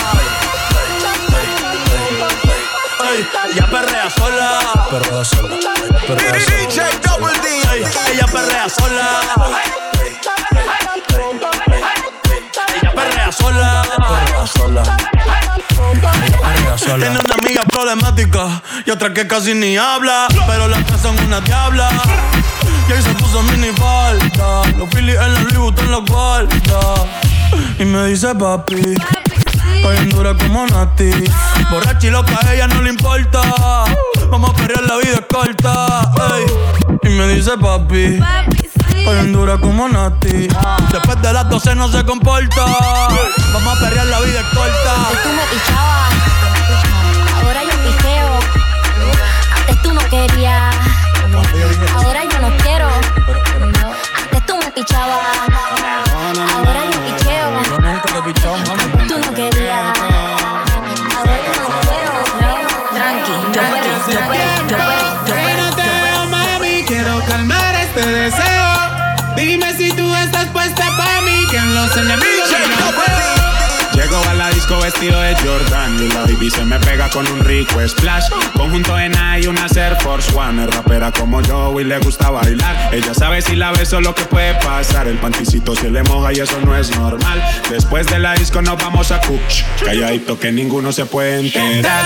Ella 3.53 3.67
perrea 3.71 4.09
sola. 4.09 4.59
Perrea 4.89 5.25
sola. 5.25 5.49
Perrea 6.07 6.39
sola. 6.39 6.89
Ella 8.11 8.25
perrea 8.27 8.69
sola. 8.69 9.05
Ella 12.81 12.91
perrea 12.93 13.31
sola. 13.31 13.83
Perrea 13.83 14.47
sola. 14.47 14.83
Tiene 16.99 17.19
una 17.19 17.35
amiga 17.35 17.63
problemática 17.65 18.61
y 18.85 18.91
otra 18.91 19.13
que 19.13 19.27
casi 19.27 19.53
ni 19.53 19.77
habla. 19.77 20.27
Pero 20.47 20.67
las 20.67 20.85
tres 20.85 21.01
son 21.01 21.17
una 21.19 21.39
diabla. 21.41 21.89
Y 22.87 22.91
ahí 22.91 23.01
se 23.01 23.13
puso 23.15 23.41
mini 23.43 23.69
falta. 23.73 24.63
Los 24.77 24.89
Phillies 24.89 25.19
en 25.19 25.33
la 25.33 25.41
Louis 25.53 25.73
en 25.79 25.91
la 25.91 25.97
guarda. 25.97 27.07
Y 27.79 27.85
me 27.85 28.05
dice 28.07 28.33
papi. 28.35 28.95
Estoy 29.75 29.97
en 29.97 30.09
dura 30.09 30.33
como 30.35 30.65
Nati. 30.65 31.11
Borracha 31.69 32.07
y 32.07 32.09
loca, 32.09 32.39
a 32.45 32.53
ella 32.53 32.67
no 32.67 32.81
le 32.81 32.89
importa. 32.89 33.41
Vamos 34.31 34.49
a 34.49 34.53
pelear, 34.53 34.83
la 34.83 34.97
vida 34.97 35.13
es 35.13 35.25
corta. 35.29 36.11
Y 37.03 37.09
me 37.09 37.27
dice 37.27 37.57
papi. 37.57 38.19
Estoy 38.95 39.19
en 39.19 39.33
dura 39.33 39.57
como 39.57 39.87
Nati. 39.87 40.47
Después 40.91 41.21
de 41.21 41.33
las 41.33 41.49
12 41.49 41.75
no 41.75 41.87
se 41.89 42.03
comporta. 42.03 42.65
Vamos 43.53 43.77
a 43.77 43.79
perrear, 43.79 44.07
la 44.07 44.19
vida 44.21 44.39
es 44.39 44.57
corta. 44.57 44.95
Antes 44.95 45.23
tú 45.23 45.29
me 45.29 45.43
pichabas, 45.51 46.09
ahora 47.43 47.63
yo 47.63 47.69
piqueo. 47.69 48.39
Antes 49.55 49.81
tú 49.81 49.93
no 49.93 50.01
querías, 50.09 50.75
ahora 51.95 52.23
yo 52.23 52.39
no 52.39 52.49
quiero. 52.57 52.89
Antes 54.21 54.45
tú 54.45 54.57
me 54.57 54.71
pichabas, 54.71 55.19
ahora 56.55 56.81
yo 56.91 56.99
picheo. 57.05 57.47
Tú 59.07 59.17
no 59.19 59.33
querías, 59.33 59.99
ahora 61.15 61.35
yo 61.45 61.51
no 61.61 61.69
quiero. 61.87 62.13
Tranqui, 62.93 63.35
yo 63.53 63.61
puedo, 63.61 63.87
yo 64.09 64.19
puedo, 64.27 64.67
yo 64.67 64.77
puedo, 64.77 65.07
yo 65.27 65.35
no 65.57 65.67
te 65.75 65.83
veo, 65.83 66.21
mami, 66.27 66.83
quiero 66.87 67.13
calmar 67.27 67.75
este 67.75 68.05
deseo. 68.05 68.69
Dime 69.35 69.73
si 69.73 69.91
tú 69.91 70.15
estás 70.15 70.45
puesta 70.47 70.83
para 70.97 71.21
mí, 71.21 71.45
que 71.51 71.57
en 71.57 71.75
los 71.75 71.95
enemigos 71.97 72.36
vestido 74.87 75.19
de 75.19 75.35
Jordan 75.35 76.01
y 76.01 76.07
la 76.13 76.21
baby 76.21 76.49
se 76.49 76.63
me 76.63 76.79
pega 76.79 77.09
con 77.09 77.27
un 77.27 77.41
rico 77.41 77.85
splash. 77.85 78.23
Conjunto 78.55 78.97
en 78.97 79.13
y 79.37 79.45
una 79.45 79.67
Air 79.75 79.97
Force 79.99 80.33
One. 80.33 80.63
Es 80.63 80.73
rapera 80.73 81.11
como 81.11 81.41
yo 81.41 81.77
y 81.81 81.83
le 81.83 81.99
gusta 81.99 82.29
bailar. 82.29 82.93
Ella 82.93 83.13
sabe 83.13 83.41
si 83.41 83.57
la 83.57 83.73
beso 83.73 83.99
lo 83.99 84.15
que 84.15 84.23
puede 84.23 84.53
pasar. 84.55 85.09
El 85.09 85.17
panticito 85.17 85.75
se 85.75 85.91
le 85.91 86.03
moja 86.03 86.31
y 86.31 86.39
eso 86.39 86.57
no 86.61 86.73
es 86.73 86.95
normal. 86.95 87.43
Después 87.69 88.07
de 88.07 88.19
la 88.19 88.33
disco 88.35 88.61
nos 88.61 88.81
vamos 88.81 89.11
a 89.11 89.19
Cuch. 89.19 89.63
Calladito 89.83 90.39
que 90.39 90.53
ninguno 90.53 90.93
se 90.93 91.05
puede 91.05 91.41
enterar. 91.41 91.97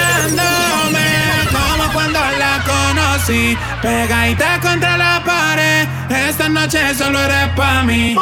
Como 1.52 1.94
cuando 1.94 2.20
la 2.20 2.64
conocí, 2.66 3.56
pegadita 3.84 4.60
contra 4.60 4.98
la 4.98 5.22
pared. 5.24 5.88
Esta 6.10 6.50
noche 6.50 6.80
solo 6.96 7.20
eres 7.22 7.50
pa' 7.56 7.84
mí. 7.84 8.16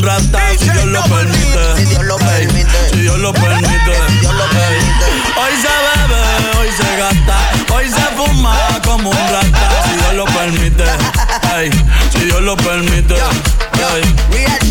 Un 0.00 0.06
rata. 0.06 0.40
Si 0.58 0.68
Dios 0.68 0.84
lo 0.86 1.02
permite, 1.02 1.76
si 1.76 1.84
Dios 1.86 2.04
lo 2.04 2.16
permite, 2.16 2.90
si 2.92 3.00
Dios 3.00 3.18
lo 3.18 3.32
permite, 3.32 3.92
Hoy 5.36 5.52
se 5.62 5.68
bebe, 5.86 6.58
hoy 6.58 6.68
se 6.76 6.96
gasta, 6.96 7.74
hoy 7.74 7.88
se 7.88 8.16
fuma 8.16 8.56
como 8.84 9.10
un 9.10 9.16
rata. 9.16 9.82
Si 9.84 9.96
Dios 9.96 10.14
lo 10.14 10.24
permite, 10.26 10.84
ey, 11.56 11.70
si 12.12 12.24
Dios 12.24 12.42
lo 12.42 12.56
permite. 12.56 13.14
ey. 13.14 14.69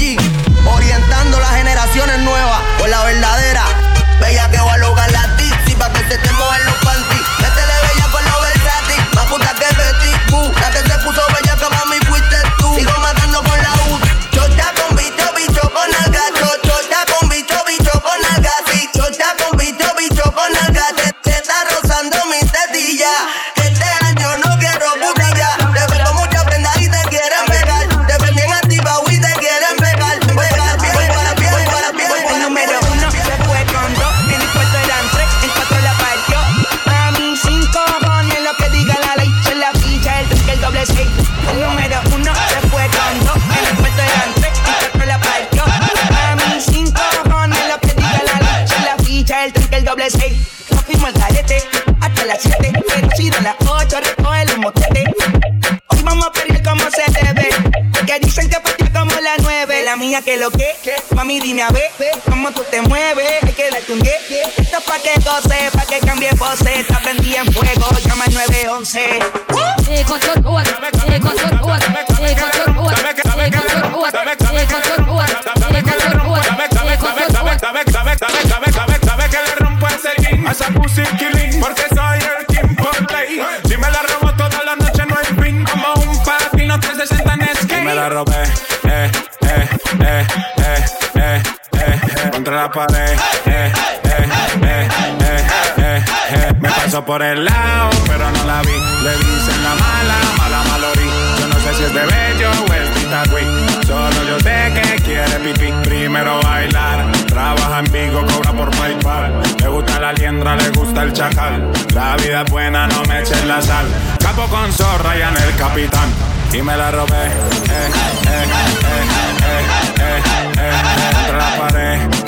Por 97.09 97.23
el 97.23 97.43
lado, 97.43 97.89
pero 98.05 98.29
no 98.29 98.43
la 98.45 98.61
vi 98.61 98.77
Le 99.01 99.13
dicen 99.17 99.63
la 99.63 99.73
mala, 99.73 100.17
mala 100.37 100.63
malorí 100.69 101.09
Yo 101.39 101.47
no 101.47 101.55
sé 101.55 101.73
si 101.73 101.83
es 101.85 101.91
de 101.91 102.05
bello 102.05 102.51
o 102.51 102.71
es 102.71 102.89
pitagüí 102.89 103.43
Solo 103.87 104.23
yo 104.29 104.39
sé 104.41 104.71
que 104.75 105.01
quiere 105.01 105.39
pipí 105.39 105.71
Primero 105.89 106.39
bailar, 106.43 107.11
trabaja 107.25 107.79
en 107.79 107.91
Vigo, 107.91 108.23
cobra 108.27 108.53
por 108.53 108.69
PayPal 108.77 109.41
Le 109.59 109.67
gusta 109.69 109.99
la 109.99 110.13
liendra, 110.13 110.55
le 110.55 110.69
gusta 110.69 111.01
el 111.01 111.11
chacal 111.11 111.71
La 111.95 112.15
vida 112.17 112.43
es 112.43 112.51
buena, 112.51 112.85
no 112.85 113.01
me 113.05 113.21
eches 113.21 113.43
la 113.45 113.59
sal 113.59 113.87
Capo 114.19 114.45
con 114.45 114.71
zorra 114.71 115.17
y 115.17 115.21
en 115.23 115.35
el 115.35 115.55
capitán 115.55 116.09
Y 116.53 116.61
me 116.61 116.77
la 116.77 116.91
robé, 116.91 117.25
eh, 117.25 117.89
eh, 118.27 118.29
eh, 118.29 118.45
eh, 118.85 119.65
eh, 119.97 120.21
eh, 120.59 120.59
eh, 120.59 121.57
pared, 121.57 122.01
eh, 122.01 122.09
eh, 122.13 122.18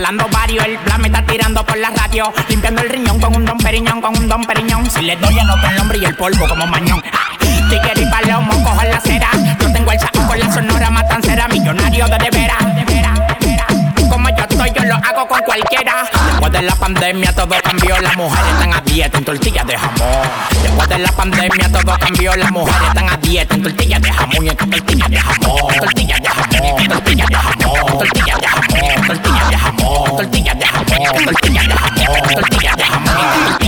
puñalando 0.00 0.28
varios. 0.32 0.64
El 0.64 0.78
plan 0.78 1.00
me 1.00 1.08
está 1.08 1.22
tirando 1.22 1.64
por 1.64 1.76
la 1.76 1.90
radio, 1.90 2.32
limpiando 2.48 2.82
el 2.82 2.88
riñón 2.88 3.20
con 3.20 3.36
un 3.36 3.44
don 3.44 3.58
periñón, 3.58 4.00
con 4.00 4.16
un 4.16 4.28
don 4.28 4.44
periñón. 4.44 4.90
Si 4.90 5.02
le 5.02 5.16
doy 5.16 5.38
el 5.38 5.50
otro 5.50 5.68
el 5.68 5.76
nombre 5.76 5.98
y 5.98 6.04
el 6.06 6.16
polvo 6.16 6.48
como 6.48 6.66
mañón. 6.66 7.02
Ah, 7.12 7.36
tigre 7.68 8.02
y 8.02 8.06
palomo, 8.06 8.50
cojo 8.64 8.82
la 8.84 9.00
cera. 9.00 9.28
Yo 9.60 9.72
tengo 9.72 9.92
el 9.92 10.00
saco 10.00 10.26
con 10.26 10.38
la 10.38 10.50
sonora 10.52 10.90
matancera, 10.90 11.48
millonario 11.48 12.06
de 12.06 12.18
de 12.18 12.30
veras. 12.30 12.70
Como 14.08 14.28
yo 14.30 14.44
estoy, 14.48 14.72
yo 14.74 14.84
lo 14.86 14.94
hago 14.94 15.28
con 15.28 15.40
cualquiera. 15.42 16.08
Después 16.30 16.52
de 16.52 16.62
la 16.62 16.74
pandemia 16.74 17.32
todo 17.32 17.54
cambió, 17.62 18.00
las 18.00 18.16
mujeres 18.16 18.52
están 18.54 18.74
a 18.74 18.80
dieta 18.80 19.18
en 19.18 19.24
tortillas 19.24 19.66
de 19.66 19.78
jamón. 19.78 20.28
Después 20.62 20.88
de 20.88 20.98
la 20.98 21.12
pandemia 21.12 21.68
todo 21.70 21.98
cambió, 21.98 22.34
las 22.36 22.50
mujeres 22.50 22.88
están 22.88 23.08
a 23.08 23.16
dieta 23.18 23.54
en 23.54 23.62
tortillas 23.62 24.00
de 24.00 24.12
jamón 24.12 24.46
y 24.46 24.48
en 24.48 24.56
tortillas 24.56 25.10
de. 25.10 25.10
Tortillas 25.10 25.10
de 25.10 25.18
jamón, 25.20 25.78
tortillas 25.78 26.20
de 26.20 26.28
jamón, 26.28 26.88
tortillas 26.88 27.28
de 27.28 27.36
jamón, 27.36 27.98
tortillas 27.98 28.40
de 28.40 28.46
jamón, 28.48 28.69
tortilla 30.20 30.54
de 30.54 30.66
jamón, 30.66 31.24
tortilla 31.24 31.62
de 31.62 31.74
jamón, 31.74 32.34
tortilla 32.34 32.76
de 32.76 32.84
jamón. 32.84 33.59